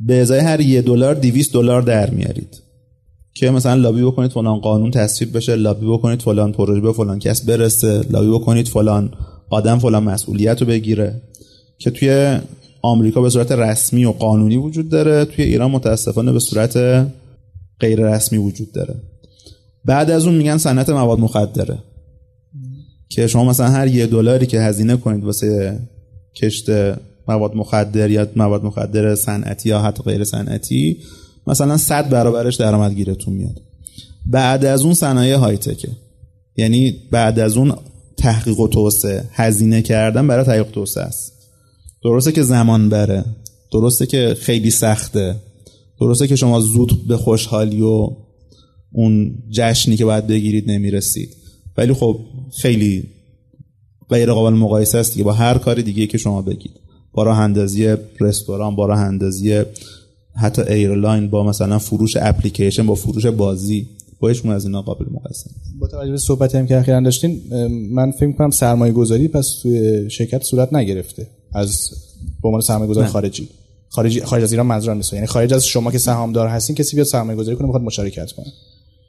[0.00, 2.62] به ازای هر یه دلار 200 دلار در میارید.
[3.34, 7.44] که مثلا لابی بکنید فلان قانون تصویب بشه لابی بکنید فلان پروژه به فلان کس
[7.44, 9.10] برسه لابی بکنید فلان
[9.50, 11.22] آدم فلان مسئولیت رو بگیره
[11.78, 12.38] که توی
[12.82, 16.76] آمریکا به صورت رسمی و قانونی وجود داره توی ایران متاسفانه به صورت
[17.80, 18.94] غیر رسمی وجود داره.
[19.84, 21.78] بعد از اون میگن صنعت مواد مخدره.
[23.08, 25.80] که شما مثلا هر یه دلاری که هزینه کنید واسه
[26.36, 26.66] کشت
[27.28, 30.98] مواد مخدر یا مواد مخدر صنعتی یا حتی غیر صنعتی
[31.46, 33.60] مثلا 100 برابرش درآمدگیرتون میاد.
[34.26, 35.88] بعد از اون صنایع های تکه
[36.56, 37.74] یعنی بعد از اون
[38.26, 39.24] تحقیق و توسعه.
[39.32, 41.32] هزینه کردن برای تحقیق توسعه است.
[42.04, 43.24] درسته که زمان بره.
[43.72, 45.36] درسته که خیلی سخته.
[46.00, 48.10] درسته که شما زود به خوشحالی و
[48.92, 51.36] اون جشنی که باید بگیرید نمی‌رسید.
[51.76, 52.20] ولی خب
[52.58, 53.04] خیلی
[54.10, 55.24] غیر قابل مقایسه است دیگه.
[55.24, 56.80] با هر کاری دیگه که شما بگید.
[57.12, 59.62] با راه اندازی رستوران با راه اندازی
[60.36, 63.82] حتی airline با مثلا فروش اپلیکیشن با فروش بازی.
[63.82, 63.88] با
[64.22, 65.50] هیچ از اینا قابل مقایسه.
[65.78, 67.42] با توجه به صحبتی هم که اخیرا داشتین
[67.90, 71.90] من فکر کنم سرمایه گذاری پس توی شرکت صورت نگرفته از
[72.42, 73.48] به عنوان سرمایه گذار خارجی.
[73.88, 75.12] خارجی خارج از ایران منظورم نیست.
[75.12, 78.46] یعنی خارج از شما که سهامدار هستین کسی بیاد سرمایه گذاری کنه بخواد مشارکت کنه.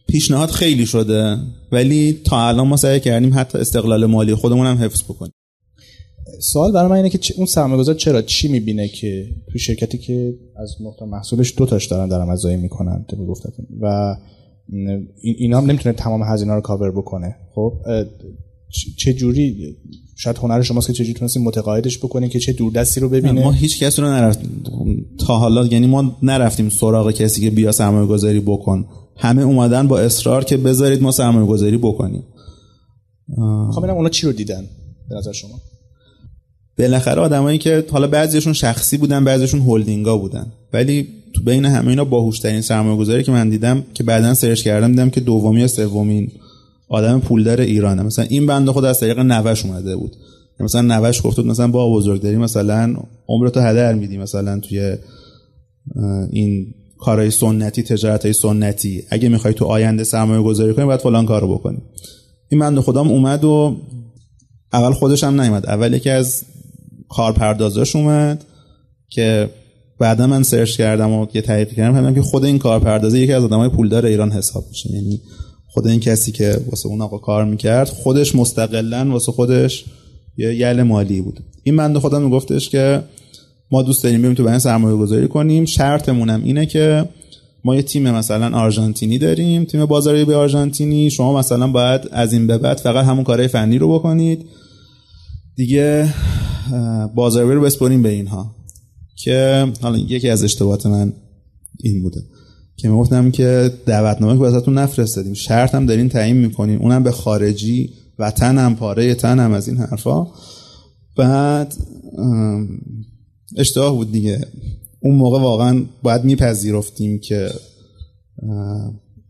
[0.08, 1.38] پیشنهاد خیلی شده
[1.72, 5.32] ولی تا الان ما سعی کردیم حتی استقلال مالی خودمون هم حفظ بکنیم.
[6.40, 10.76] سوال برای من اینه که اون سرمایه‌گذار چرا چی می‌بینه که تو شرکتی که از
[10.82, 14.16] نقطه محصولش دو تاش دارن درآمدزایی می‌کنن گفتتون؟ و
[15.22, 17.36] اینا هم نمی‌تونه تمام هزینه رو کاور بکنه.
[17.56, 17.74] خب
[18.98, 19.76] چه جوری
[20.16, 23.44] شاید هنر شماست که چجوری تونستین متقاعدش بکنین که چه دوردستی رو ببینه.
[23.44, 24.64] ما هیچ کسی رو نرفتیم
[25.20, 28.86] تا حالا یعنی ما نرفتیم سراغ کسی که بیا سرمایه گذاری بکن.
[29.20, 32.24] همه اومدن با اصرار که بذارید ما سرمایه گذاری بکنیم
[33.72, 34.68] خب اونا چی رو دیدن
[35.10, 35.62] به نظر شما؟
[36.78, 40.52] بالاخره آدمایی که حالا بعضیشون شخصی بودن بعضیشون هلدینگا بودن.
[40.74, 44.92] ولی تو بین همه اینا باهوشترین سرمایه گذاری که من دیدم که بعدا سرچ کردم
[44.92, 46.32] دیدم که دومی یا سومین
[46.90, 48.04] آدم پولدار ایرانه.
[48.04, 50.16] مثلا این بنده خود از طریق نوش اومده بود.
[50.60, 52.96] مثلا نوش گفت مثلا با بزرگداری مثلا
[53.28, 54.96] عمرتو هدر میدی مثلا توی
[56.32, 59.04] این کارهای سنتی تجارت های سنتی.
[59.10, 61.78] اگه می‌خوای تو آینده سرمایه گذاری کنی باید فلان کارو بکنی.
[62.50, 63.78] این بنده خودم اومد و
[64.74, 65.66] اول خودش هم نیومد.
[65.66, 66.44] اول یکی از
[67.10, 68.46] کارپردازاش اومد
[69.10, 69.50] که
[70.00, 73.44] بعدا من سرچ کردم و یه تحقیق کردم فهمیدم که خود این کارپردازه یکی از
[73.44, 74.94] آدمای پولدار ایران حساب میشه.
[74.94, 75.22] یعنی
[75.68, 79.86] خود این کسی که واسه اون آقا کار می‌کرد خودش مستقلا واسه خودش
[80.38, 81.40] یه یل مالی بود.
[81.64, 83.04] این بنده خودم میگفتش که
[83.72, 85.66] ما دوست داریم بریم تو بین سرمایه گذاری کنیم.
[85.66, 87.10] شرطمون اینه که
[87.64, 89.64] ما یه تیم مثلا آرژانتینی داریم.
[89.66, 91.10] تیم بازاری به آرژانتینی.
[91.10, 94.46] شما مثلا باید از این به بعد فقط همون کارهای فنی رو بکنید.
[95.56, 96.14] دیگه
[97.16, 98.57] بازاری رو بسپریم به اینها.
[99.24, 101.14] که حالا یکی از اشتباهات من
[101.80, 102.24] این بوده.
[102.76, 106.80] که می‌گفتم که دعوتنامه که واسهتون نفرستادیم شرط هم دارین تعیین می‌کنین.
[106.80, 110.28] اونم به خارجی وطنم پاره تنم از این حرفا.
[111.16, 111.76] بعد
[113.58, 114.48] اشتباه بود دیگه.
[115.00, 117.50] اون موقع واقعا باید میپذیرفتیم که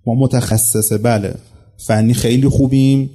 [0.05, 0.97] ما متخصصه.
[0.97, 1.35] بله
[1.77, 3.09] فنی خیلی خوبیم.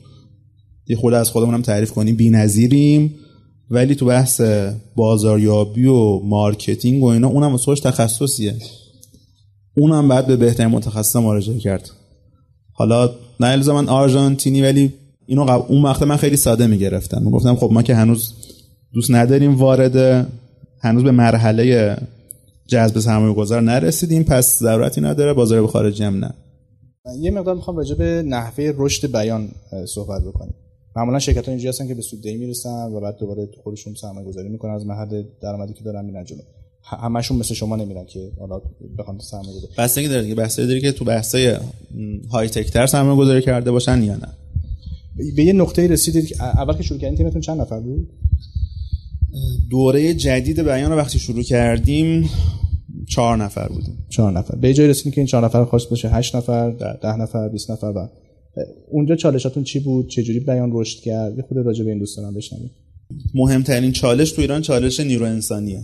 [0.87, 3.15] یه خود از خودمونم تعریف کنیم بی نظیریم
[3.71, 4.41] ولی تو بحث
[4.97, 8.55] بازاریابی و مارکتینگ و اینا اونم واسه تخصصیه.
[9.77, 11.91] اونم بعد به بهترین متخصص مراجعه کرد.
[12.73, 14.93] حالا نه من آرژانتینی ولی
[15.27, 17.31] اینو قبل اون وقت من خیلی ساده می‌گرفتم.
[17.31, 18.33] گفتم خب ما که هنوز
[18.93, 20.27] دوست نداریم وارد
[20.81, 21.97] هنوز به مرحله
[22.67, 26.35] جذب سرمایه گذار نرسیدیم پس ضرورتی نداره بازار به خارجی هم نه.
[27.21, 29.49] یه مقدار می‌خوام راجع به نحوه رشد بیان
[29.95, 30.55] صحبت بکنیم.
[30.97, 34.49] معمولا شرکت ها اینجوری هستن که به سوددهی می‌رسن و بعد دوباره خودشون سرمایه گذاری
[34.49, 36.41] می‌کنن از محل درآمدی که دارن میرن جلو.
[36.83, 38.61] همشون مثل شما نمیرن که حالا
[38.99, 41.57] بخوام سرمایه گذاری بستگی داره دیگه بحثی داره که تو بحثای
[42.31, 44.29] های تک تر سرمایه گذاری کرده باشن یا نه؟
[45.37, 48.09] به یه نقطه رسیدید که اول که شروع کردین تیمتون چند نفر بود؟
[49.71, 52.31] دوره جدید بیان وقتی شروع کردیم
[53.09, 54.07] چهار نفر بودیم.
[54.09, 54.57] چهار نفر.
[54.57, 56.71] به جای رسیدیم که این چهار نفر خواست باشه هشت نفر
[57.03, 58.09] ده نفر 20 نفر و
[58.91, 62.71] اونجا چالشاتون چی بود؟ چه جوری بیان رشد کرد؟ خود راجع به این دوستان بشنوید
[63.35, 65.83] مهمترین چالش تو ایران چالش نیرو انسانیه.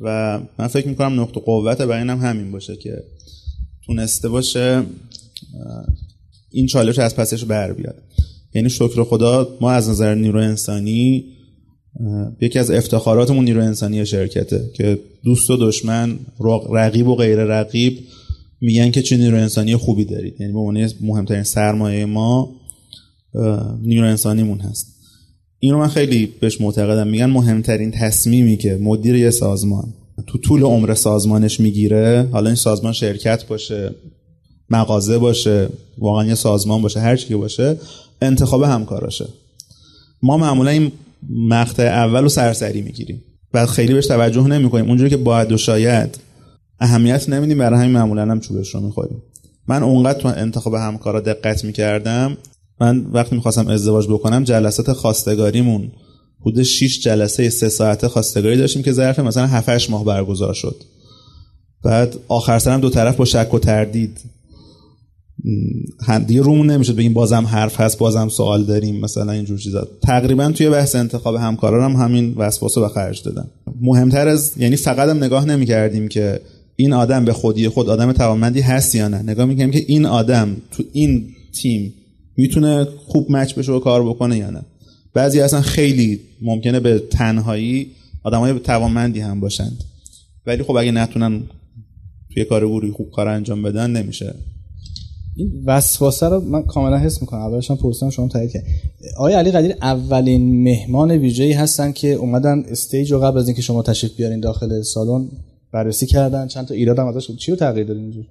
[0.00, 3.02] و من فکر می‌کنم نقطه قوت بیانم همین باشه که
[3.86, 4.82] تونسته باشه
[6.50, 8.02] این چالش از پسش بر بیاد.
[8.54, 11.24] یعنی شکر خدا ما از نظر نیرو انسانی
[12.40, 16.18] یکی از افتخاراتمون نیرو انسانی شرکته که دوست و دشمن
[16.70, 17.98] رقیب و غیر رقیب
[18.60, 20.40] میگن که چه نیرو انسانی خوبی دارید.
[20.40, 22.50] یعنی به عنوان مهمترین سرمایه ما
[23.82, 24.94] نیرو انسانیمون هست.
[25.58, 27.08] این رو من خیلی بهش معتقدم.
[27.08, 29.94] میگن مهمترین تصمیمی که مدیر یه سازمان
[30.26, 33.94] تو طول عمر سازمانش می‌گیره حالا این سازمان شرکت باشه
[34.70, 35.68] مغازه باشه
[35.98, 37.76] واقعا یه سازمان باشه هر چی باشه
[38.22, 39.26] انتخاب همکاراشه.
[40.22, 40.92] ما معمولا این
[41.30, 43.22] مقطع اول رو سرسری می‌گیریم.
[43.54, 44.88] و خیلی بهش توجه نمی‌کنیم.
[44.88, 46.18] اونجوری که باید و شاید
[46.80, 49.22] اهمیت نمیدیم برای همین معمولا هم چوبش رو می‌خوریم.
[49.68, 52.36] من اونقدر تو انتخاب همکارا دقت می‌کردم.
[52.80, 55.90] من وقتی می‌خواستم ازدواج بکنم جلسات خواستگاریمون
[56.40, 60.76] حدود 6 جلسه سه ساعته خواستگاری داشتیم که ظرف مثلا 7 ماه برگزار شد.
[61.82, 64.20] بعد آخر سرم دو طرف با شک و تردید.
[66.26, 69.88] دیگه رومون نمی‌شد بگیم بازم حرف هست بازم سوال داریم مثلا اینجور چیزا.
[70.02, 73.48] تقریبا توی بحث انتخاب همکارانم هم همین وسواس رو به خرج دادم.
[73.80, 76.40] مهمتر از یعنی فقط هم نگاه نمی‌کردیم که
[76.80, 80.56] این آدم به خودی خود آدم توانمندی هست یا نه؟ نگاه می‌کنیم که این آدم
[80.70, 81.28] تو این
[81.62, 81.94] تیم
[82.36, 84.62] می‌تونه خوب مچ بشه و کار بکنه یا نه؟
[85.14, 87.86] بعضی اصلا خیلی ممکنه به تنهایی
[88.24, 89.84] آدمای توانمندی هم باشند.
[90.46, 91.42] ولی خب اگه نتونن
[92.34, 94.34] توی کار گروهی خوب کار انجام بدن نمیشه.
[95.36, 97.40] این وسواسه رو من کاملا حس می‌کنم.
[97.40, 98.64] اولش هم پرسیدم شما تایید کرد
[99.18, 103.82] آیا علی قدیر اولین مهمان ویژه‌ای هستن که اومدن استیج رو قبل از اینکه شما
[103.82, 105.28] تشریف بیارین داخل سالن؟
[105.72, 106.46] بررسی کردن.
[106.46, 108.28] چند تا ایراد هم ازش چی رو تغییر دادین اینجوری؟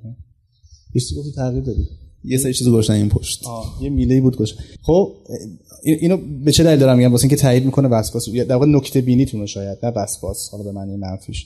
[0.94, 1.88] یه چیزی تغییر دادی.
[2.24, 3.46] یه سری چیزو گوشن این پشت.
[3.46, 3.80] آه.
[3.82, 5.14] یه میله بود گوش خب
[5.84, 8.30] اینو به چه دلیل دارم میگم؟ واسه اینکه تایید می‌کنه وسواس.
[8.30, 10.50] در واقع نکته بینیتون شاید نه وسواس.
[10.52, 11.46] حالا به معنی منفیش.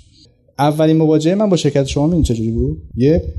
[0.60, 3.34] اولین مواجهه من با شرکت شما این چجوری بود؟ یه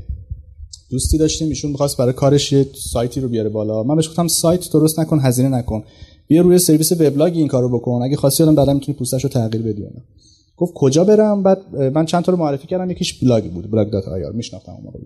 [0.89, 1.49] دوستی داشتیم.
[1.49, 3.83] ایشون می‌خواست برای کارش یه سایتی رو بیاره بالا.
[3.83, 5.83] من بهش گفتم سایت درست نکن هزینه نکن.
[6.27, 8.01] بیا روی سرویس وبلاگ این کارو بکن.
[8.03, 9.83] اگه خواستی الان بعدا می‌تونی پوستش رو تغییر بدی
[10.63, 14.07] گفت کجا برم؟ بعد من چند تا رو معرفی کردم یکیش بلاگ بود blog dot
[14.07, 14.31] ir.
[14.31, 14.99] میشناختم اون موقع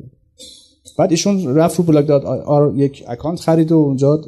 [0.98, 4.22] بعد ایشون رفت رو blog dot ir یک اکانت خرید و اونجا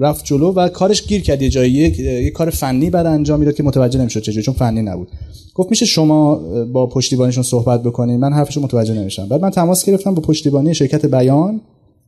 [0.00, 1.72] رفت جلو و کارش گیر کرد یه جایی.
[1.72, 5.08] یک, کار فنی باید انجام می‌داد که متوجه نمی‌شد چجوری چون فنی نبود.
[5.54, 10.14] گفت میشه شما با پشتیبانیشون صحبت بکنید من حرفشو متوجه نمیشم بعد من تماس گرفتم
[10.14, 11.60] با پشتیبانی شرکت بیان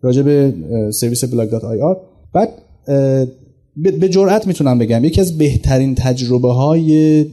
[0.02, 0.54] راجع به
[0.90, 1.96] سرویس blog dot ir.
[2.32, 2.48] بعد
[3.76, 5.04] به جرئت می‌تونم بگم.
[5.04, 7.24] یکی از بهترین تجربه های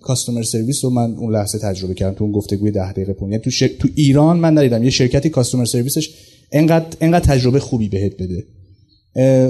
[0.00, 3.42] customer service رو من اون لحظه تجربه کردم تو اون گفتگوی ده دقیقه پون یعنی
[3.42, 4.84] تو, تو ایران من ندیدم.
[4.84, 6.10] یه شرکتی customer service ش
[6.52, 8.44] انقدر انقدر تجربه خوبی بهت بده.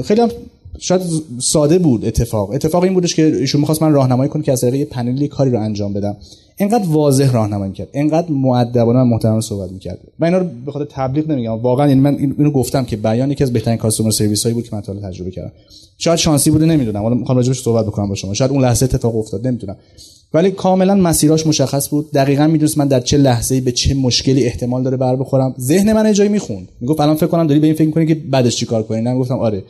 [0.02, 0.28] خیلی هم
[0.78, 1.00] شاید
[1.38, 2.50] ساده بود اتفاق.
[2.50, 5.60] اتفاق این بودش که ایشون می‌خواست من راهنمایی کنه که از طریق پنلی کاری رو
[5.60, 6.16] انجام بدم.
[6.58, 9.98] انقدر واضح راهنمایی کرد انقدر مؤدبانه و محترمانه صحبت می‌کرد.
[10.18, 11.52] من اینا رو به خاطر تبلیغ نمیگم.
[11.52, 14.76] واقعا یعنی من اینو گفتم که بیان یکی از بهترین customer service هایی بود که
[14.76, 15.52] من تا تجربه کردم.
[15.98, 17.02] شاید شانسی بوده نمی‌دونم.
[17.02, 18.34] حالا می‌خوام راجعش صحبت بکنم با شما.
[18.34, 19.76] شاید اون لحظه اتفاق افتاد نمی‌دونم.
[20.34, 22.10] ولی کاملا مسیراش مشخص بود.
[22.12, 25.54] دقیقا می‌دونست من در چه لحظه‌ای به چه مشکلی احتمال داره بر بخورم.
[25.60, 26.68] ذهن من جایی می‌خوند.
[26.80, 29.38] می‌گفت الان فکر کنم داری به این فکر می‌کنی که بعدش چیکار کنی؟ من گفتم
[29.38, 29.62] آره.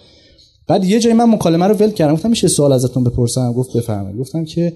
[0.69, 4.19] بعد یه جایی من مکالمه رو ول کردم گفتم میشه سوال ازتون بپرسم؟ گفت بفرمایید.
[4.19, 4.73] گفتم که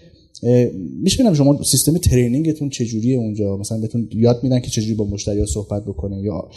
[1.03, 5.85] میشه شما سیستم ترینینگتون چجوریه اونجا؟ مثلا بهتون یاد میدن که چجوری با مشتری سصحبت
[5.85, 6.48] بکنه یا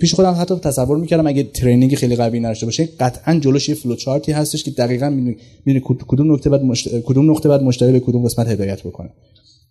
[0.00, 3.94] پیش خودم حتی تصور می‌کردم اگه training خیلی قوی نداشته باشه قطعا جلوش یه flow
[3.94, 8.00] chart ی هستش که دقیقاً می‌دونی کدوم نقطه باید مشتری کدوم نقطه باید مشتری به
[8.00, 9.10] کدوم قسمت هدایت بکنه.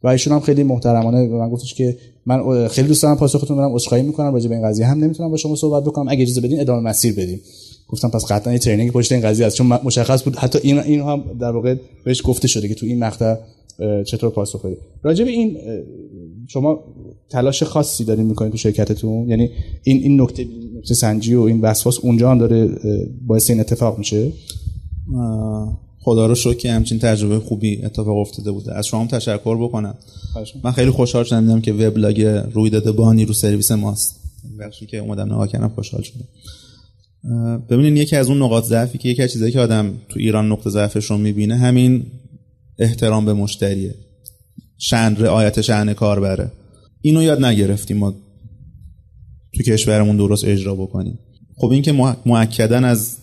[0.04, 3.75] و ایشون هم خیلی محترمانه به من گفتش که من خیلی دوست دارم پاسختون بدم
[3.75, 6.60] عذرخواهی می‌کنم راجع به این قضیه هم نمی‌تونم با شما صحبت بکنم اگه اجازه بدین
[6.60, 7.41] ادامه مسیر بدیم.
[7.88, 9.58] گفتم پس قطعا یه training پشت این قضیه است.
[9.58, 13.00] چون مشخص بود حتی این این هم در واقع بهش گفته شده که تو این
[13.00, 13.36] مقطع
[14.06, 15.58] چطور پاسخ بدید راجع به این
[16.48, 16.80] شما
[17.30, 19.50] تلاش خاصی دارین می‌کنید تو شرکتتون؟ یعنی
[19.84, 22.69] این این نکته نکته سنجی و این وسواس اونجا هم داره
[23.28, 24.32] باعث این اتفاق میشه؟
[26.00, 28.78] خدا رو شکر که همچین تجربه خوبی اتفاق افتاده بوده.
[28.78, 29.98] از شما هم تشکر بکنم.
[30.63, 32.21] من خیلی خوشحال شدم که وبلاگ
[32.54, 34.19] رویداد بانی رو سرویس ماست.
[34.60, 36.26] بخشی که اومدم نگاه کردم خوشحال شدم.
[37.69, 40.69] ببینین یکی از اون نقاط ضعفی که یکی از چیزایی که آدم تو ایران نقطه
[40.69, 42.05] ضعفش رو می‌بینه همین
[42.79, 43.95] احترام به مشتریه.
[44.77, 46.52] شن رعایت شأن کاربره.
[47.02, 48.13] اینو یاد نگرفتیم ما
[49.54, 51.19] تو کشورمون درست اجرا بکنیم.
[51.58, 51.91] خب این که
[52.25, 53.17] معکدن از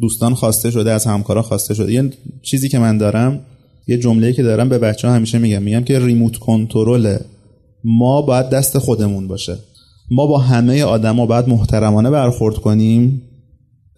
[0.00, 1.92] دوستان خواسته شده از همکارا خواسته شده.
[1.92, 2.10] یه
[2.42, 3.40] چیزی که من دارم
[3.86, 5.62] یه جمله که دارم به بچه ها همیشه میگم.
[5.62, 7.18] میگم که ریموت کنترل
[7.84, 9.58] ما باید دست خودمون باشه.
[10.10, 13.22] ما با همه آدما باید محترمانه برخورد کنیم.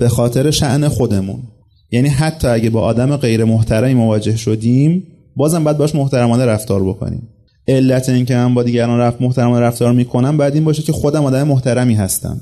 [0.00, 1.42] به خاطر شعن خودمون.
[1.90, 5.02] یعنی حتی اگه با آدم غیر محترمی مواجه شدیم
[5.36, 7.28] بازم باید باش محترمانه رفتار بکنیم.
[7.68, 11.42] علت اینکه من با دیگران رفت محترمانه رفتار می‌کنم بعد این باشه که خودم آدم
[11.42, 12.40] محترمی هستم.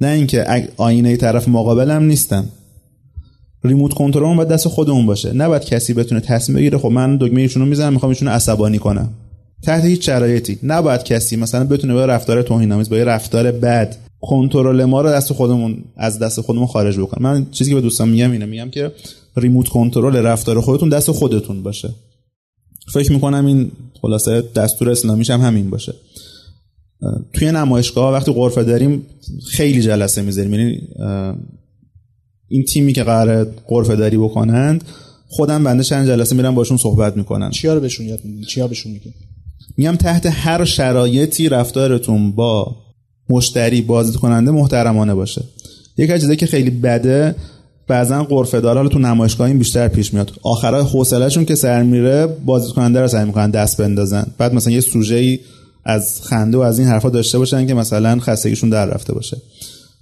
[0.00, 2.44] نه اینکه آینه طرف مقابلم نیستم.
[3.64, 5.32] ریموت کنترل باید دست خودمون باشه.
[5.32, 9.08] نباید کسی بتونه تصمیم بگیره خب من دکمه ایشونو می‌زنم می‌خوام ایشونو عصبانی کنم.
[9.62, 10.58] تحت هیچ شرایطی.
[10.62, 15.32] نباید کسی مثلا بتونه با رفتار توهین آمیز با رفتار بد کنترل ما رو دست
[15.32, 18.92] خودمون از دست خودمون خارج بکنه من چیزی که به دوستان میگم اینه میگم که
[19.36, 21.94] ریموت کنترل رفتار خودتون دست خودتون باشه.
[22.92, 23.70] فکر می‌کنم این
[24.02, 25.94] خلاصه دستور اسلامیش هم همین باشه.
[27.32, 29.06] توی نمایشگاه وقتی غرفه داریم
[29.46, 30.54] خیلی جلسه می‌ذاریم.
[30.54, 30.80] یعنی
[32.48, 34.84] این تیمی که قرار غرفه داری بکنند
[35.28, 38.92] خودم بنده چند جلسه میرم باشون صحبت می‌کنن چیا رو بهشون یاد میدین؟ چیا بهشون
[38.92, 39.12] میگین؟
[39.76, 42.76] میگم تحت هر شرایطی رفتارتون با
[43.30, 45.44] مشتری بازدید کننده محترمانه باشه.
[45.96, 47.34] یک چیزی که خیلی بده
[47.88, 50.32] بعضا قرفه دار حالا تو نمایشگاه این بیشتر پیش میاد.
[50.42, 54.26] آخرای حوصلهشون که سر میره بازدید کننده رو سعی می‌کنن دست بندازن.
[54.38, 55.38] بعد مثلا یه سوژه
[55.84, 59.36] از خنده و از این حرفا داشته باشن که مثلا خستگیشون در رفته باشه.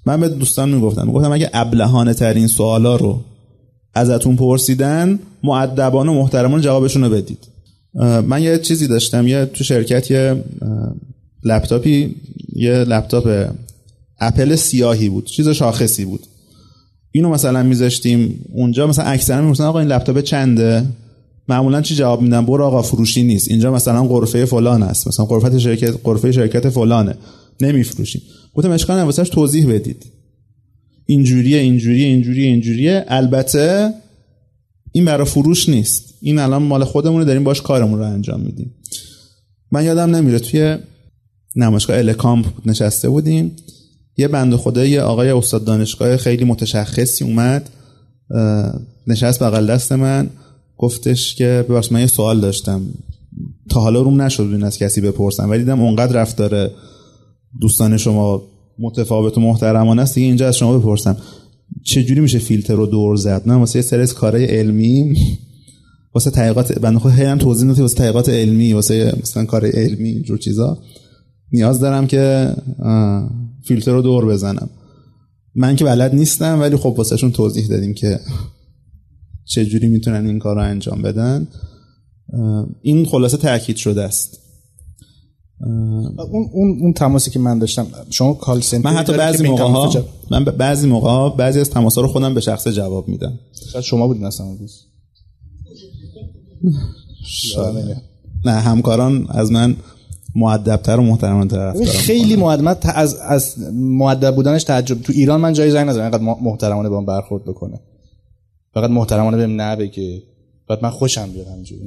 [0.06, 3.20] من به دوستان می‌گفتم می‌گفتم اگه ابلهانه ترین سوالا رو
[3.94, 7.48] ازتون پرسیدن معدبانه و محترمان جوابشون رو بدید.
[8.26, 10.44] من یه چیزی داشتم یه تو شرکت یه
[11.44, 12.14] لپتاپی
[12.58, 13.50] یه لپتاپ
[14.20, 16.26] اپل سیاهی بود چیز شاخصی بود.
[17.12, 20.86] اینو مثلا میذاشتیم اونجا مثلا اکثرا می‌پرسن آقا این لپتاپ چنده؟
[21.48, 23.50] معمولا چی جواب میدن؟ برو آقا فروشی نیست.
[23.50, 25.08] اینجا مثلا قرفه فلان است.
[25.08, 27.14] مثلا قرفه شرکت قرفه شرکت فلانه.
[27.60, 28.22] نمیفروشیم.
[28.54, 30.06] گفتم اشکال واسش توضیح بدید.
[31.06, 33.04] اینجوریه اینجوریه اینجوریه اینجوریه.
[33.08, 33.94] البته
[34.92, 36.14] این برای فروش نیست.
[36.20, 38.74] این الان مال خودمونه داریم باش کارمون رو انجام میدیم.
[39.72, 40.78] من یادم نمیره توی
[41.58, 43.56] نمایشگاه الکامپ نشسته بودیم.
[44.16, 47.70] یه بند خدا یه آقای استاد دانشگاه خیلی متشخصی اومد
[49.06, 50.30] نشست بغل دست من
[50.76, 52.82] گفتش که ببخش من یه سوال داشتم.
[53.70, 56.70] تا حالا روم نشد این از کسی بپرسم ولی دیدم اونقدر رفتار
[57.60, 58.42] دوستان شما
[58.78, 61.16] متفاوت و محترمانه است دیگه اینجا از شما بپرسم.
[61.84, 65.16] چجوری میشه فیلتر رو دور زد؟ نه واسه یه سری کارهای علمی.
[66.14, 70.78] واسه تحقیقات بنده خود هم توضیح واسه تحقیقات علمی واسه مثلا کار علمی اینجور چیزا.
[71.52, 72.54] نیاز دارم که
[73.64, 74.70] فیلتر رو دور بزنم.
[75.54, 78.20] من که بلد نیستم ولی خب واسهشون توضیح دادیم که
[79.44, 81.48] چجوری می‌تونن این کار رو انجام بدن.
[82.82, 84.38] این خلاصه تاکید شده است.
[85.60, 90.04] اون اون اون تماسی که من داشتم شما کال سنتر من حتی بعضی موقع ها
[90.30, 93.38] من بعضی موقع ها بعضی از تماس ها رو خودم به شخص جواب میدم.
[93.72, 94.56] شاید شما بودین اصلا
[98.44, 99.76] نه همکاران از من
[100.34, 105.02] معدبتر و محترمانتر رفتار خیلی مؤدب از از مؤدب بودنش تعجب.
[105.02, 107.80] تو ایران من جای زنگ نزدم اینقدر محترمانه با من برخورد بکنه.
[108.74, 110.22] فقط محترمانه بهم نه بگه
[110.68, 111.82] بعد من خوشم بیاد همینجوری.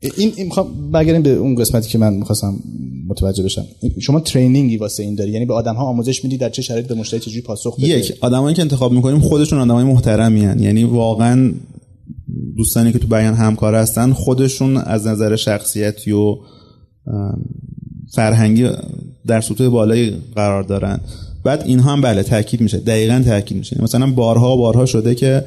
[0.00, 2.54] این این می‌خوام برگردیم به اون قسمتی که من می‌خواستم
[3.08, 3.64] متوجه بشم.
[4.00, 6.94] شما ترینینگی واسه این داری؟ یعنی به آدم ها آموزش میدی در چه شرایطی به
[6.94, 10.62] مشتری چجوری پاسخ بده یک آدمایی که انتخاب می‌کنیم خودشون آدمای محترمی هن.
[10.62, 11.52] یعنی واقعا
[12.56, 16.36] دوستانی که تو بیان همکار هستن خودشون از نظر شخصیتی و
[18.14, 18.70] فرهنگی
[19.26, 21.00] در سطوح بالایی قرار دارن.
[21.44, 23.82] بعد اینها هم بله تاکید میشه دقیقا تاکید میشه.
[23.82, 25.44] مثلا بارها بارها شده که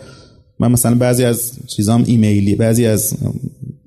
[0.59, 3.13] من مثلا بعضی از چیزام ایمیلی بعضی از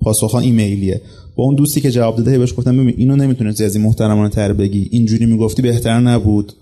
[0.01, 1.01] پاسخ ایمیلیه.
[1.35, 4.53] با اون دوستی که جواب داده بهش گفتم ببین اینو نمی‌تونستی از این محترمانه تر
[4.53, 4.87] بگی.
[4.91, 6.53] اینجوری می‌گفتی بهتر نبود.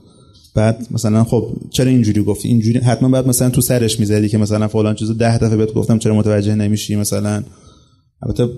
[0.54, 4.68] بعد مثلا خب چرا اینجوری گفتی؟ اینجوری حتما بعد مثلا تو سرش می‌زدی که مثلا
[4.68, 7.44] فلان چیزو ده دفعه بهت گفتم چرا متوجه نمیشی مثلا؟
[8.24, 8.50] البته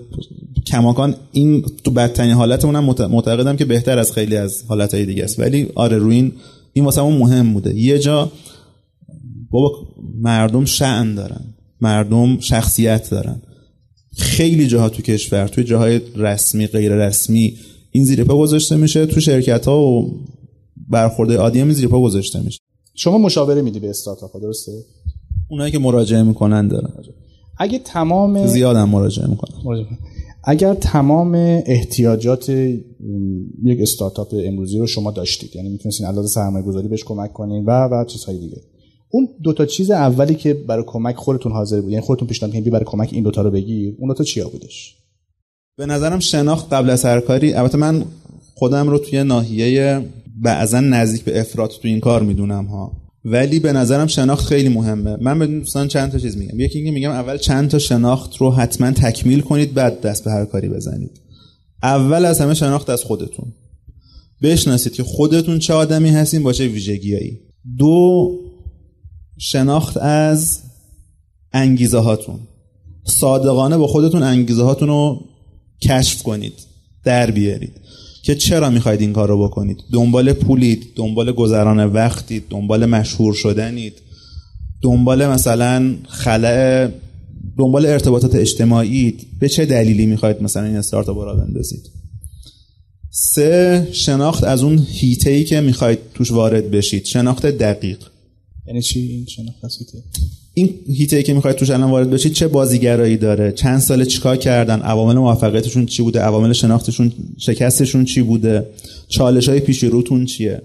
[0.66, 5.40] کماکان این تو بدترین حالتمون معتقدم که بهتر از خیلی از حالتهای دیگه است.
[5.40, 6.32] ولی آره روی این
[6.72, 7.74] این واسه مهم بوده.
[7.74, 8.32] یه جا
[9.50, 9.70] بابا
[10.20, 11.54] مردم شعن دارن.
[11.80, 13.42] مردم شخصیت دارن.
[14.16, 17.56] خیلی جاها تو کشور توی جاهای رسمی غیر رسمی
[17.90, 20.20] این زیر پا گذاشته میشه تو شرکت ها و
[20.88, 22.60] برخورده عادی هم زیر پا گذاشته میشه.
[22.94, 24.72] شما مشاوره میدی به استارتاپ ها درسته؟
[25.50, 26.92] اونایی که مراجعه می‌کنن دارن.
[27.58, 29.86] اگه تمام زیادم مراجعه می‌کنن.
[30.44, 31.34] اگر تمام
[31.66, 32.48] احتیاجات
[33.64, 37.88] یک استارتاپ امروزی رو شما داشتید یعنی می‌تونستین علاوه سرمایه گذاری بهش کمک کنین و
[37.88, 38.62] و چیزهای دیگه.
[39.10, 42.72] اون دو تا چیز اولی که برای کمک خودتون حاضر بود یعنی خودتون پیشنهاد کردین
[42.72, 44.96] برای کمک این دوتا رو بگیر اون دو تا چیا بودش؟
[45.76, 48.04] به نظرم شناخت قبل از هر کاری البته من
[48.54, 50.02] خودم رو توی ناحیه
[50.42, 52.92] بعضا نزدیک به افراط تو این کار می‌دونم ها.
[53.24, 55.16] ولی به نظرم شناخت خیلی مهمه.
[55.20, 56.60] من به دوستان چند تا چیز میگم.
[56.60, 60.44] یکی اینکه میگم اول چند تا شناخت رو حتما تکمیل کنید بعد دست به هر
[60.44, 61.20] کاری بزنید.
[61.82, 63.52] اول از همه شناخت از خودتون.
[64.42, 67.40] بشناسید که خودتون چه آدمی هستین با چه ویژگیایی
[67.78, 68.30] دو
[69.38, 70.60] شناخت از
[71.52, 72.38] انگیزه هاتون.
[73.04, 75.20] صادقانه با خودتون انگیزه هاتون رو
[75.82, 76.52] کشف کنید.
[77.04, 77.80] در بیارید.
[78.26, 83.92] که چرا می‌خواید این کار رو بکنید؟ دنبال پولید دنبال گذران وقتید دنبال مشهور شدنید
[84.82, 86.88] دنبال مثلا خلع
[87.58, 91.90] دنبال ارتباطات اجتماعی به چه دلیلی می‌خواید مثلا این استارتاپ را بندازید؟
[93.10, 97.04] سه شناخت از اون هیته ای که می‌خواید توش وارد بشید.
[97.04, 97.98] شناخت دقیق.
[98.66, 100.02] یعنی چی؟ این شناخت هیته
[100.58, 104.36] این هیته ای که می‌خواید توش الان وارد بشید چه بازیگرایی داره؟ چند سال چیکار
[104.36, 108.66] کردن؟ عوامل موفقیتشون چی بوده؟ عوامل شناختشون شکستشون چی بوده؟
[109.08, 110.62] چالش های پیش روتون چیه؟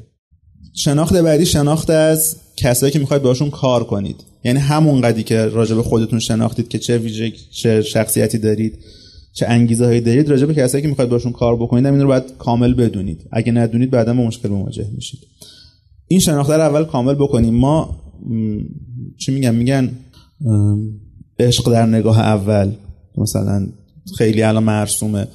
[0.76, 4.16] شناخت بعدی شناخت از کسایی که می‌خواید باشون کار کنید.
[4.44, 8.80] یعنی همون قدی که راجع خودتون شناختید که چه ویژه چه شخصیتی دارید
[9.34, 12.24] چه انگیزه هایی دارید راجع به کسایی که می‌خواید باشون کار بکنید این رو باید
[12.38, 13.28] کامل بدونید.
[13.32, 15.20] اگه ندونید بعدا با مشکل مواجه میشید.
[16.08, 17.54] این شناخته رو اول کامل بکنیم.
[17.54, 18.02] ما
[19.18, 19.92] چی میگن؟ میگن
[21.40, 22.72] عشق در نگاه اول
[23.18, 23.68] مثلا
[24.18, 25.28] خیلی الان مرسومه.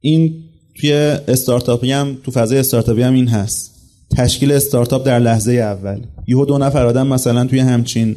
[0.00, 0.34] این
[0.80, 0.92] توی
[1.28, 3.72] استارتاپی هم تو فضای استارتاپی هم این هست.
[4.16, 6.00] تشکیل استارتاپ در لحظه اول.
[6.26, 8.16] یهو دو نفر آدم مثلا توی همچین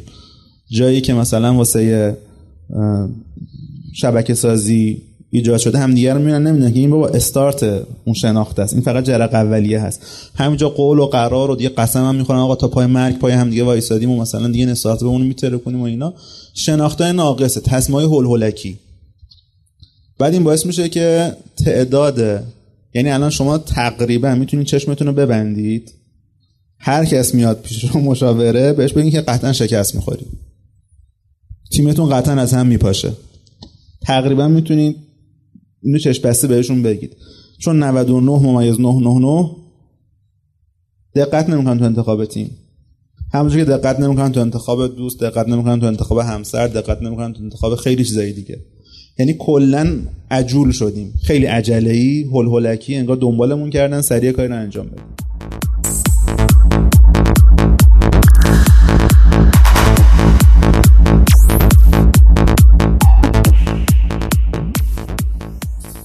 [0.70, 2.16] جایی که مثلا واسه
[3.94, 5.02] شبکه سازی
[5.36, 5.78] ایجاد شده.
[5.78, 6.46] هم دیگر می‌بینن.
[6.46, 7.62] نمی‌دونن که این بابا استارت
[8.04, 8.72] اون شناخته است.
[8.72, 10.00] این فقط جرق اولیه هست.
[10.34, 12.38] همینجا قول و قرار و دیگه قسم هم می‌خورن.
[12.38, 15.58] آقا تا پای مرگ پای هم دیگه وایسادیم و مثلا دیگه نسات به اون میتره
[15.58, 16.14] کنیم و اینا.
[16.54, 17.60] شناخته ناقصه.
[17.60, 18.78] تصمیمای هول هولکی
[20.18, 21.32] بعد این باعث میشه که
[21.64, 22.44] تعداد
[22.94, 25.92] یعنی الان شما تقریبا می‌تونید چشمتون رو ببندید.
[26.78, 30.28] هر کس میاد پیش شما مشاوره بهش بگین که قطعا شکست می‌خورید.
[31.72, 33.12] تیمتون قطعا از هم میپاشه.
[34.02, 34.96] تقریبا می‌تونید
[35.86, 37.16] اینو چشم بسته بهشون بگید.
[37.58, 39.50] چون 99 ممیز 999
[41.14, 42.50] دقت نمی‌کنن تو انتخاب تیم.
[43.32, 47.42] همونجوری که دقت نمی‌کنن تو انتخاب دوست دقت نمی‌کنن تو انتخاب همسر دقت نمی‌کنن تو
[47.42, 48.58] انتخاب خیلی چیزایی دیگه.
[49.18, 49.98] یعنی کلا
[50.30, 51.12] عجول شدیم.
[51.22, 55.04] خیلی عجله ای هول هولکی انگار دنبالمون کردن سریع کاری انجام بدیم.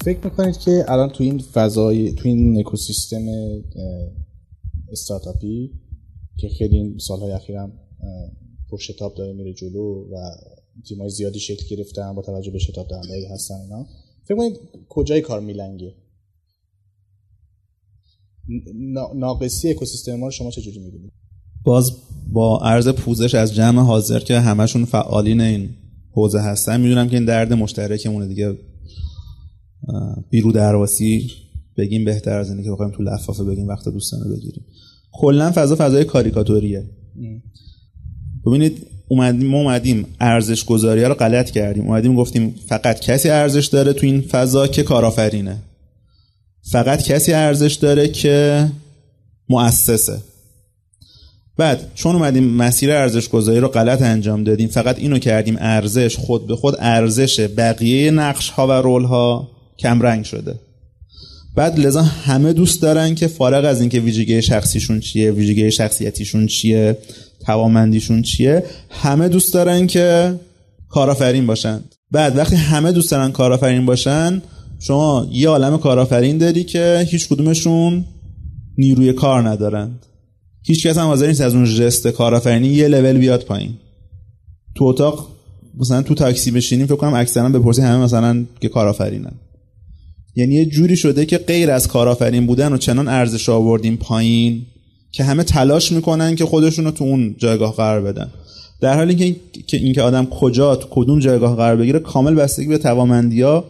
[0.04, 3.22] فکر می‌کنید که الان تو این فضای تو این اکوسیستم
[4.92, 5.72] استارتاپی
[6.38, 7.72] که خیلی این سالهای اخیرم
[8.70, 10.16] پرشتاب داره میره جلو و
[10.88, 13.86] تیمای زیادی شکل گرفتن با توجه به شتاب دهنده هستن اینا
[14.26, 15.94] فکر کنید کجای کار میلنگه؟
[19.16, 21.12] ناقصی اکوسیستم ما رو شما چجوری می‌بینید
[21.64, 21.92] باز
[22.34, 25.70] با عرض پوزش از جمع حاضر که همشون فعالین این
[26.12, 28.58] حوزه هستن می‌دونم که این درد مشترکمونه دیگه.
[30.30, 31.32] بیرو درواسی
[31.78, 34.66] بگیم بهتر از اینه که بخوایم تو لفافه بگیم وقت دوستانه بگیریم.
[35.12, 36.84] کلا فضا فضای کاریکاتوریه.
[38.46, 41.88] ببینید اومدیم ما اومدیم ارزش گذاری رو غلط کردیم.
[41.88, 45.58] اومدیم گفتیم فقط کسی ارزش داره تو این فضا که کارآفرینه.
[46.62, 48.68] فقط کسی ارزش داره که
[49.50, 50.22] مؤسسه.
[51.58, 56.48] بعد چون اومدیم مسیر ارزش گذاری رو غلط انجام دادیم فقط اینو کردیم ارزش خود
[56.48, 59.51] به خود ارزش بقیه نقش ها و رول ها
[59.82, 60.56] کمرنگ شده.
[61.56, 66.98] بعد لذا همه دوست دارن که فارغ از اینکه ویژگی شخصیشون چیه ویژگی شخصیتیشون چیه
[67.46, 70.36] توامندیشون چیه همه دوست دارن که
[70.90, 71.80] کارآفرین باشن
[72.12, 74.42] بعد وقتی همه دوست دارن کارآفرین باشن
[74.80, 78.06] شما یه عالم کارآفرین داری که هیچ کدومشون
[78.78, 80.06] نیروی کار ندارند.
[80.64, 83.74] هیچ کس هم حاضر نیست از اون جست کارآفرینی یه لول بیاد پایین.
[84.76, 85.28] تو اتاق
[85.80, 89.34] مثلا تو تاکسی بشینیم فکر کنم اکثرا بپرسی همه مثلا که کارآفرینن.
[90.36, 94.62] یعنی یه جوری شده که غیر از کارآفرین بودن و چنان ارزش آوردیم پایین
[95.12, 98.28] که همه تلاش می‌کنن که خودشون رو تو اون جایگاه قرار بدن.
[98.82, 99.36] در حالی که
[99.68, 103.66] که اینکه آدم کجا تو کدوم جایگاه قرار بگیره کامل بستگی به توامندی ها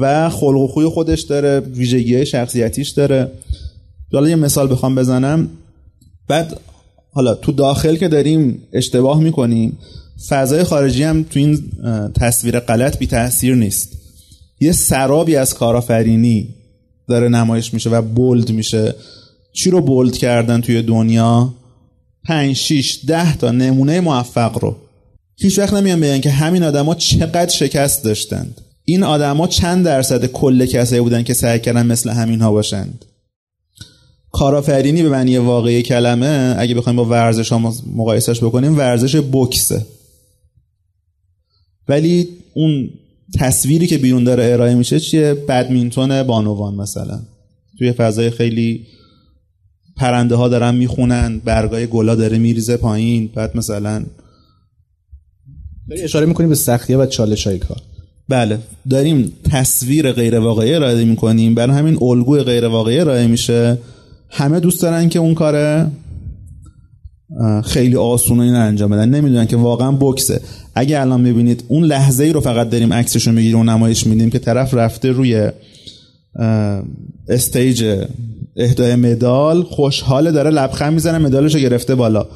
[0.00, 3.30] و خلق و خوی خودش داره ویژگی شخصیتیش داره.
[4.12, 5.48] حالا یه مثال بخوام بزنم.
[6.28, 6.60] بعد
[7.12, 9.78] حالا تو داخل که داریم اشتباه می‌کنیم
[10.28, 11.62] فضای خارجی هم تو این
[12.20, 13.92] تصویر غلط بی تاثیر نیست.
[14.60, 16.48] یه سرابی از کارآفرینی
[17.08, 18.94] داره نمایش میشه و بولد میشه.
[19.52, 21.54] چی رو بولد کردن توی دنیا؟
[22.24, 24.76] پنج شیش ده تا نمونه موفق رو.
[25.36, 28.60] هیچ وقت نمیان بگن که همین آدما چقدر شکست داشتند.
[28.84, 33.04] این آدما چند درصد کل کسایی بودن که سعی کردن مثل همین ها باشند.
[34.32, 39.86] کارآفرینی به معنی واقعی کلمه اگه بخوایم با ورزش ها مقایسش بکنیم ورزش بوکسه
[41.88, 42.90] ولی اون
[43.34, 47.20] تصویری که بیرون داره ارائه میشه چیه؟ بدمینتون بانوان مثلا.
[47.78, 48.86] توی فضای خیلی
[49.96, 54.04] پرنده ها دارن می‌خونن برگای گلا داره میریزه پایین بعد مثلا
[55.90, 57.78] اشاره می‌کنیم به سختیه و چالش های کار
[58.28, 58.58] بله.
[58.90, 61.54] داریم تصویر غیر واقعی ارائه می‌کنیم.
[61.54, 63.78] برای همین الگوی غیر واقعی ارائه میشه.
[64.30, 65.86] همه دوست دارن که اون کار
[67.64, 69.08] خیلی آسون این انجام بدن.
[69.08, 70.40] نمی‌دونن که واقعا بکسه.
[70.74, 74.30] اگه الان می‌بینید اون لحظه ای رو فقط داریم عکسش رو می‌گیریم و نمایش میدیم
[74.30, 75.50] که طرف رفته روی
[77.28, 78.04] استیج
[78.56, 82.26] اهدای مدال خوشحال داره لبخند می‌زنه مدالش رو گرفته بالا.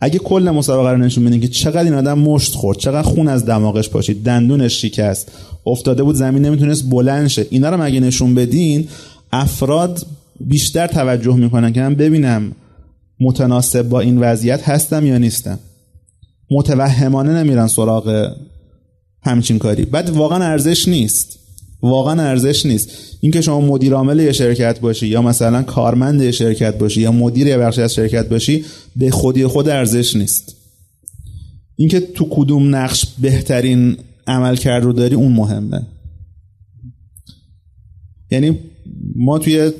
[0.00, 3.46] اگه کل مسابقه رو نشون بدین که چقدر این آدم مشت خورد چقدر خون از
[3.46, 5.32] دماغش پاشید دندونش شکست
[5.66, 7.46] افتاده بود زمین نمی‌تونست بلند شه.
[7.50, 8.88] اینا رو مگه نشون بدین؟
[9.32, 10.06] افراد
[10.40, 12.52] بیشتر توجه می‌کنن که من ببینم
[13.20, 15.58] متناسب با این وضعیت هستم یا نیستم؟
[16.50, 18.32] متوهمانه نمیرن سراغ
[19.22, 19.84] همچین کاری.
[19.84, 21.38] بعد واقعا ارزش نیست.
[21.82, 22.90] واقعا ارزش نیست.
[23.20, 27.46] اینکه شما مدیر عامل یه شرکت باشی یا مثلا کارمند یه شرکت باشی یا مدیر
[27.46, 28.64] یه بخشی از شرکت باشی
[28.96, 30.56] به خودی خود ارزش نیست.
[31.76, 33.96] اینکه تو کدوم نقش بهترین
[34.26, 35.86] عمل کرد رو داری اون مهمه.
[38.30, 38.58] یعنی
[39.18, 39.72] ما توی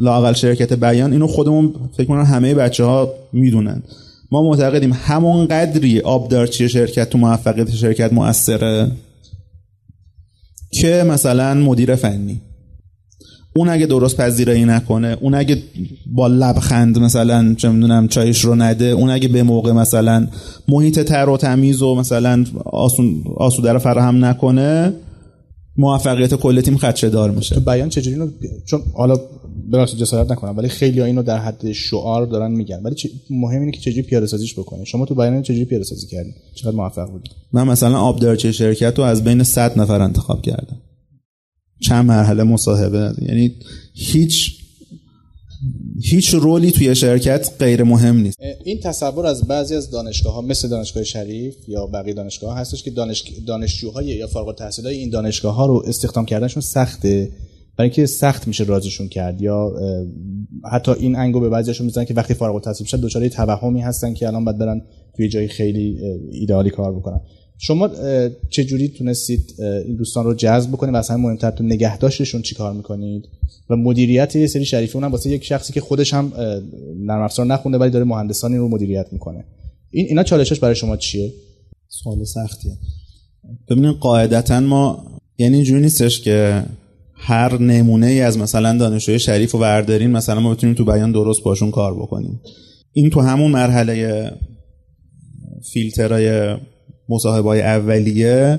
[0.00, 3.82] لاقل شرکت بیان اینو خودمون فکر کنم همه بچه ها می‌دونن.
[4.32, 8.90] ما معتقدیم همون قدری آبدارچی شرکت تو موفقیت شرکت مؤثره
[10.70, 12.40] که مثلا مدیر فنی.
[13.56, 15.62] اون اگه درست پذیرایی نکنه اون اگه
[16.06, 20.26] با لبخند مثلا چه می‌دونم چایش رو نده اون اگه به موقع مثلا
[20.68, 24.92] محیط تر و تمیز و مثلا آسون آسوده فراهم نکنه
[25.76, 27.60] موفقیت کل تیم خدشه دار میشه.
[27.60, 28.30] بیان چجوری اینو
[28.64, 29.16] چون حالا
[29.72, 32.82] ببخشید جسارت نکنم ولی خیلی ها اینو در حد شعار دارن میگن.
[32.82, 32.96] ولی
[33.30, 36.76] مهم اینه که چجوری پیاده سازیش بکنه شما تو بیان چجوری پیاده سازی کردین چقدر
[36.76, 40.80] موفق بودید من مثلا آبدارچه شرکت رو از بین 100 نفر انتخاب کردم.
[41.80, 43.54] چند مرحله مصاحبه یعنی
[43.94, 44.63] هیچ
[46.02, 48.38] هیچ رولی توی شرکت غیر مهم نیست.
[48.64, 52.82] این تصور از بعضی از دانشگاه ها مثل دانشگاه شریف یا بقیه دانشگاه ها هستش
[52.82, 53.24] که دانش...
[53.46, 57.30] دانشجوهای یا فارغ التحصیل این دانشگاه ها رو استخدام کردنشون سخته.
[57.76, 59.72] برای اینکه سخت میشه رازشون کرد یا
[60.72, 64.26] حتی این انگو به بعضیشون می‌زنن که وقتی فارغ التحصیل بشن دچار توهمی هستن که
[64.26, 64.82] الان باید برن
[65.16, 65.98] توی جای خیلی
[66.32, 67.20] ایدئالی کار بکنن.
[67.58, 67.90] شما
[68.50, 73.28] چه جوری تونستید این دوستان رو جذب بکنید و اصلا مهمتر تو نگهداشتشون چیکار می‌کنید؟
[73.70, 76.32] و مدیریت یه سری شریفی اونم واسه یک شخصی که خودش هم
[76.96, 79.44] نرم افزار نخونده ولی داره مهندسانی رو مدیریت می‌کنه.
[79.90, 81.32] این اینا چالشش برای شما چیه؟
[81.88, 82.72] سوال سختیه.
[83.68, 85.04] ببینید قاعدتا ما
[85.38, 86.64] یعنی اینجوری نیستش که
[87.14, 91.42] هر نمونه ای از مثلا دانشجوی شریف رو بردارین مثلا ما بتونیم تو بیان درست
[91.42, 92.40] باشون کار بکنیم.
[92.92, 94.30] این تو همون مرحله
[95.72, 96.56] فیلترهای
[97.08, 98.58] مصاحبه اولیه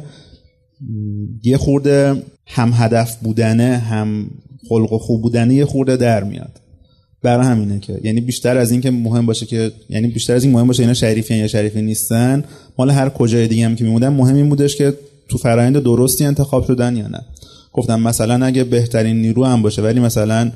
[1.44, 4.30] یه خورده هم هدف بودنه هم
[4.70, 6.62] خلق و خوب بودنه یه خورده در میاد.
[7.22, 10.54] برای همینه که یعنی بیشتر از این که مهم باشه که یعنی بیشتر از این
[10.54, 12.44] مهم باشه اینا شریفی یا شریفی نیستن
[12.78, 14.94] مال هر کجای دیگه هم که میمودن مهم این بودش که
[15.30, 17.22] تو فرایند درستی انتخاب شدن یا نه.
[17.74, 20.52] گفتم مثلا اگه بهترین نیرو هم باشه ولی مثلا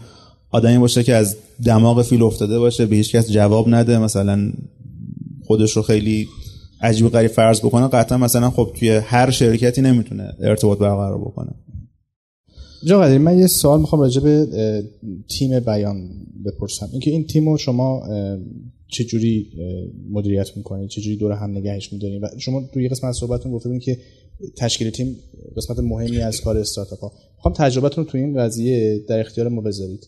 [0.52, 1.36] آدمی باشه که از
[1.66, 4.52] دماغ فیل افتاده باشه به هیچ کس جواب نده مثلا
[5.46, 6.28] خودش رو خیلی
[6.82, 11.52] عجیب غریب فرض بکنه قطعا مثلا خب توی هر شرکتی نمی‌تونه ارتباط برقرار بکنه.
[12.84, 14.48] جا قدری من یه سوال می‌خوام راجع به
[15.30, 16.10] تیم بیان
[16.46, 16.90] بپرسم.
[16.92, 18.08] اینکه این تیم رو شما
[18.88, 19.48] چجوری
[20.12, 23.98] مدیریت می‌کنید چجوری دور هم نگهش میدارید و شما توی قسمت صحبتتون گفته که
[24.58, 25.18] تشکیل تیم
[25.58, 29.62] قسمت مهمی از کار استارتاپ ها می‌خوام تجربتون رو توی این قضیه در اختیار ما
[29.62, 30.08] بذارید.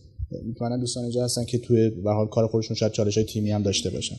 [0.50, 3.62] مطمئنا دوستان اینجا هستن که توی به حال کار خودشون شاید چالش های تیمی هم
[3.62, 4.16] داشته باشن.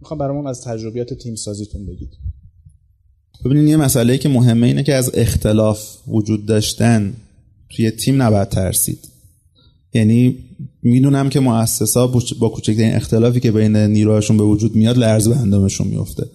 [0.00, 2.10] می‌خوام برامون از تجربیات تیم سازیتون بگید.
[3.44, 7.14] ببینید یه مسئله که مهمه اینه که از اختلاف وجود داشتن
[7.70, 9.08] توی تیم نباید ترسید.
[9.94, 10.38] یعنی
[10.82, 12.06] می‌دونم که مؤسسا
[12.38, 16.26] با کوچکترین اختلافی که بین نیروهاشون به وجود میاد لرز به اندامشون میفته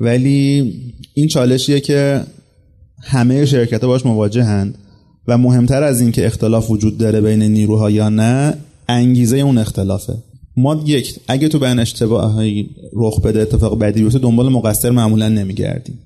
[0.00, 0.74] ولی
[1.14, 2.24] این چالشیه که
[3.02, 4.78] همه شرکت باش مواجهند
[5.28, 8.56] و مهمتر از این که اختلاف وجود داره بین نیروها یا نه
[8.88, 10.14] انگیزه اون اختلافه.
[10.56, 15.98] ما یک اگه تو بین اشتباهی رخ بده اتفاق بدی بیفته دنبال مقصر معمولا نمیگردیم.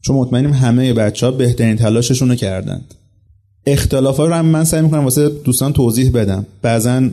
[0.00, 2.94] چون مطمئنیم همه بچه ها بهترین تلاششون رو کردند
[3.66, 6.46] اختلاف رو هم من سعی می‌کنم واسه دوستان توضیح بدم.
[6.62, 7.10] بعضا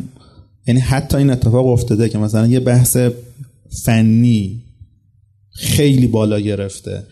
[0.68, 2.98] یعنی حتی این اتفاق افتاده که مثلا یه بحث
[3.86, 4.64] فنی
[5.52, 7.04] خیلی بالا گرفته.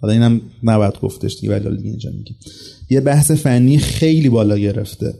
[0.00, 2.36] حالا اینم نباید گفتش دیگه ولی دیگه اینجا میگیم.
[2.90, 5.14] یه بحث فنی خیلی بالا گرفته.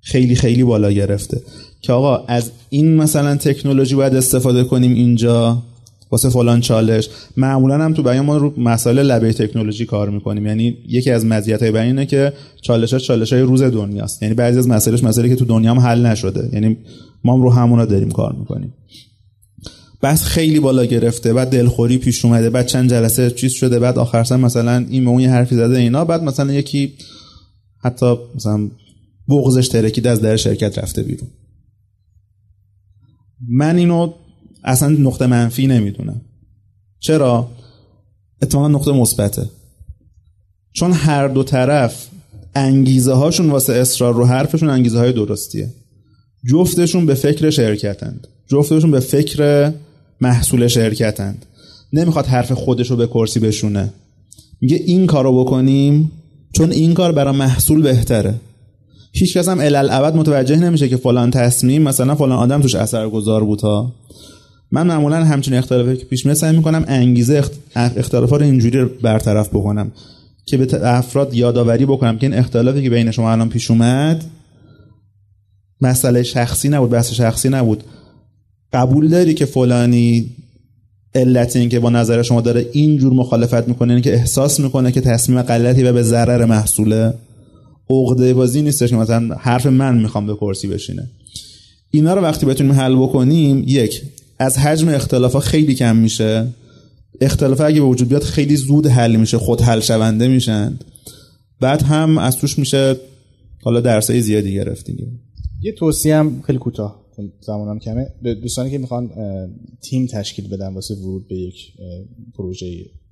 [0.00, 1.42] خیلی خیلی بالا گرفته.
[1.86, 5.62] که آقا از این مثلا تکنولوژی باید استفاده کنیم اینجا
[6.10, 7.08] واسه فلان چالش.
[7.36, 10.46] معمولا هم تو بیان ما رو مسائل لبه تکنولوژی کار می‌کنیم.
[10.46, 12.32] یعنی یکی از مزیت های بیان اینه که
[12.62, 14.22] چالش ها چالش های روز دنیاست.
[14.22, 16.48] یعنی بعضی از مسائلش مسائلی که تو دنیا هم حل نشده.
[16.52, 16.76] یعنی
[17.24, 18.74] ما هم رو همونا داریم کار می‌کنیم.
[20.02, 24.24] بس خیلی بالا گرفته بعد دلخوری پیش اومده بعد چند جلسه چیز شده بعد آخر
[24.24, 26.92] سر مثلا این به اون حرفی زده اینا بعد مثلا یکی
[27.78, 28.70] حتی مثلا
[29.28, 31.28] بغزش ترکیده از در شرکت رفته بیرون.
[33.48, 34.12] من اینو
[34.64, 36.20] اصلا نقطه منفی نمی‌دونم.
[36.98, 37.50] چرا؟
[38.42, 39.50] اتفاقا نقطه مثبته.
[40.72, 42.08] چون هر دو طرف
[42.54, 45.74] انگیزه هاشون واسه اصرار رو حرفشون انگیزه های درستیه.
[46.50, 48.28] جفتشون به فکر شرکتند.
[48.46, 49.72] جفتشون به فکر
[50.20, 51.46] محصول شرکتند.
[51.92, 53.92] نمی‌خواد حرف خودش رو به کرسی بشونه.
[54.60, 56.12] میگه این کارو بکنیم
[56.52, 58.34] چون این کار برای محصول بهتره.
[59.18, 59.58] هیچ کس هم
[60.14, 63.92] متوجه نمیشه که فلان تصمیم مثلا فلان آدم توش اثرگذار بود ها.
[64.70, 67.44] من معمولا همچین اختلافی که پیش میاد سعی می‌کنم انگیزه
[67.74, 69.92] اختلافا رو اینجوری برطرف بکنم
[70.46, 74.24] که به افراد یادآوری بکنم که این اختلافی که بین شما الان پیش اومد
[75.80, 77.84] مسئله شخصی نبود بحث شخصی نبود.
[78.72, 80.30] قبول داری که فلانی
[81.14, 85.00] علت این که با نظر شما داره اینجور مخالفت می‌کنه این که احساس می‌کنه که
[85.00, 87.14] تصمیم غلطی و به ضرر محصوله؟
[87.90, 91.10] عقده بازی نیستش که مثلا حرف من می‌خوام به کرسی بشینه.
[91.90, 94.02] اینا رو وقتی بتونیم حل بکنیم یک
[94.38, 96.48] از حجم اختلاف خیلی کم میشه.
[97.20, 100.78] اختلاف اگه به وجود بیاد خیلی زود حل میشه خود حل شونده میشن.
[101.60, 102.96] بعد هم از توش میشه
[103.62, 105.20] حالا درسای زیادی گرفتیم.
[105.62, 107.06] یه توصیه هم خیلی کوتاه
[107.40, 108.06] زمانم کمه.
[108.22, 109.10] به دوستانی که می‌خوان
[109.82, 111.72] تیم تشکیل بدن واسه ورود به یک
[112.34, 112.66] پروژه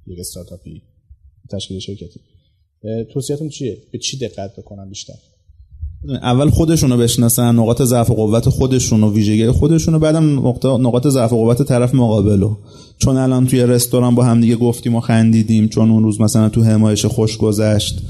[0.06, 0.82] یک استارتاپی
[1.50, 2.20] تشکیل شرکتی.
[3.12, 5.14] توصیهتون چیه؟ به چی دقت بکنن بیشتر؟
[6.08, 11.06] اول خودشون رو بشناسن نقاط ضعف و قوت خودشون و ویژگی خودشون و بعدم نقاط
[11.06, 12.56] ضعف و قوت طرف مقابلو.
[12.98, 16.62] چون الان توی رستوران با هم دیگه گفتیم و خندیدیم چون اون روز مثلا تو
[16.62, 18.02] همایش خوش گذشت.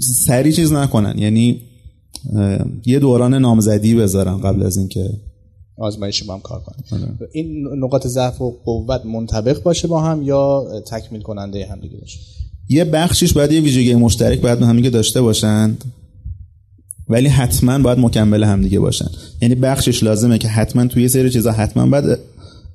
[0.00, 1.60] سری چیز نکنن یعنی
[2.86, 5.10] یه دوران نامزدی بذارن قبل از اینکه
[5.78, 7.02] آزمایش با هم کار کنن.
[7.02, 7.28] آره.
[7.32, 12.18] این نقاط ضعف و قوت منطبق باشه با هم یا تکمیل کننده هم دیگه باشه؟
[12.72, 15.84] یه بخشیش باید یه ویژگی مشترک باید هم دیگه داشته باشند.
[17.08, 19.10] ولی حتما باید مکمل هم دیگه باشن
[19.42, 22.18] یعنی بخشش لازمه که حتما توی سری چیزا حتما باید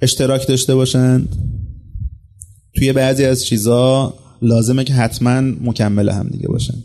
[0.02, 1.36] اشتراک داشته باشند.
[2.76, 6.84] توی بعضی از چیزا لازمه که حتما مکمل هم دیگه باشند.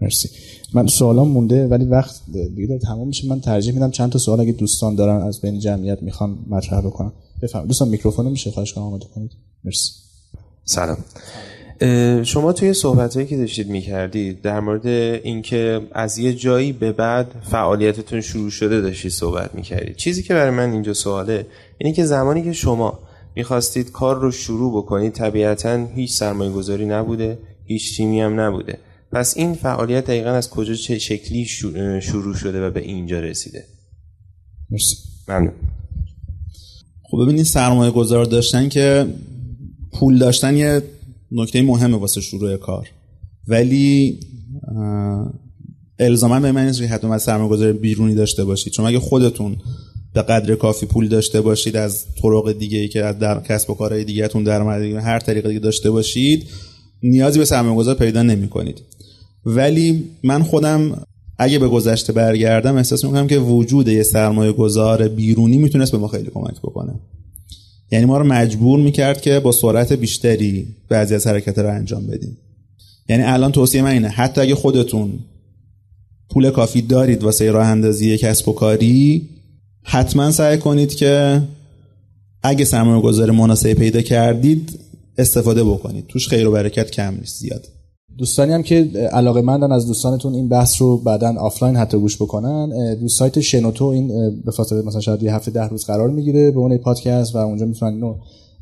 [0.00, 0.28] مرسی.
[0.74, 2.20] من سوالام مونده ولی وقت
[2.56, 3.28] دیگه تمام میشه.
[3.28, 7.12] من ترجیح میدم چند تا سوال اگه دوستان دارن از بین جمعیت می‌خوان مطرح بکنم
[7.42, 7.66] بفهم.
[7.66, 9.30] دوستان میکروفون میشه؟ خواهش کنم آماده کنید.
[9.64, 9.92] مرسی.
[10.64, 10.96] سلام.
[12.24, 18.20] شما توی صحبت که داشتید می‌کردید در مورد اینکه از یه جایی به بعد فعالیتتون
[18.20, 19.96] شروع شده داشتید صحبت می‌کردید.
[19.96, 21.46] چیزی که برای من اینجا سواله
[21.78, 22.98] اینه که زمانی که شما
[23.36, 28.78] می‌خواستید کار رو شروع بکنید طبیعتا هیچ سرمایه گذاری نبوده هیچ تیمی هم نبوده.
[29.12, 31.44] پس این فعالیت دقیقا از کجا چه شکلی
[32.00, 33.64] شروع شده و به اینجا رسیده؟
[34.70, 34.96] مرسی.
[35.28, 35.52] ممنون.
[37.10, 39.06] خب ببینید سرمایه گذار داشتن که
[39.92, 40.82] پول داشتن یه
[41.34, 42.88] نکته مهمه واسه شروع کار.
[43.48, 44.20] ولی
[45.98, 49.56] الزاما به من نیست که حتما سرمایه گذاری بیرونی داشته باشید چون اگه خودتون
[50.14, 53.74] به قدر کافی پول داشته باشید از طرق دیگه ای که از در کسب و
[53.74, 56.46] کارهای دیگهتون درآمد هر طریق دیگه داشته باشید
[57.02, 58.82] نیازی به سرمایه گذار پیدا نمی کنید
[59.46, 61.06] ولی من خودم
[61.38, 66.08] اگه به گذشته برگردم احساس می‌کنم که وجود یه سرمایه گذار بیرونی می‌تونست به ما
[66.08, 67.00] خیلی کمک بکنه.
[67.92, 72.36] یعنی ما رو مجبور می‌کرد که با سرعت بیشتری بعضی از حرکت رو انجام بدیم.
[73.08, 75.18] یعنی الان توصیه من اینه حتی اگه خودتون
[76.30, 79.28] پول کافی دارید واسه راه اندازی کسب و کاری
[79.82, 81.42] حتما سعی کنید که
[82.42, 84.78] اگه سرمایه گذار مناسبی پیدا کردید
[85.18, 86.06] استفاده بکنید.
[86.06, 87.68] توش خیر و برکت کم نیست زیاد
[88.18, 92.94] دوستانی هم که علاقه مندن از دوستانتون این بحث رو بعدا آفلاین حتی گوش بکنن
[92.94, 94.08] دوست سایت شنوتو این
[94.44, 97.66] به فاصله مثلا شاید یه هفته ده روز قرار می‌گیره به اون پادکست و اونجا
[97.66, 98.14] می‌تونن اینو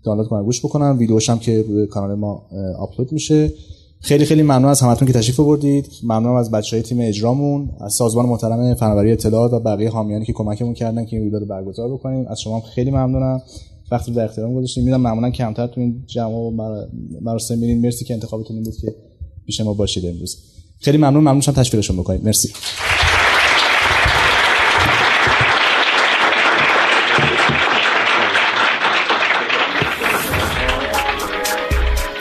[0.05, 0.97] دانلود کنن گوش بکنن.
[0.97, 2.43] ویدیوش هم که روی کانال ما
[2.79, 3.53] آپلود میشه.
[4.01, 5.87] خیلی خیلی ممنون از همتون که تشریف آوردید.
[6.03, 10.33] ممنون از بچه های تیم اجرامون از سازمان محترم فناوری اطلاعات و بقیه حامیانی که
[10.33, 12.27] کمکمون کردن که این رویداد برگزار بکنیم.
[12.29, 13.43] از شما خیلی ممنونم.
[13.91, 14.85] وقتی در اختیارم گذاشتیم.
[14.85, 16.51] می‌دونم معمولا کمتر تو این جمع و
[17.21, 17.81] مراسم میرین.
[17.81, 18.95] مرسی که انتخابتون بود که
[19.51, 20.39] پیش ما باشید امروز.
[20.81, 22.25] خیلی ممنون ممنون شم تشویقشون بکنید.
[22.25, 22.53] مرسی.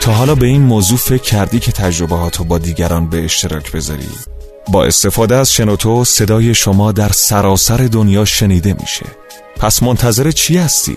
[0.00, 4.08] تا حالا به این موضوع فکر کردی که تجربه با دیگران به اشتراک بذاری؟
[4.72, 9.06] با استفاده از شنوتو صدای شما در سراسر دنیا شنیده میشه.
[9.56, 10.96] پس منتظر چی هستی؟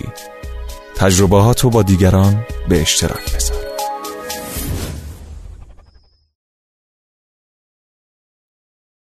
[0.96, 3.73] تجربه با دیگران به اشتراک بذار.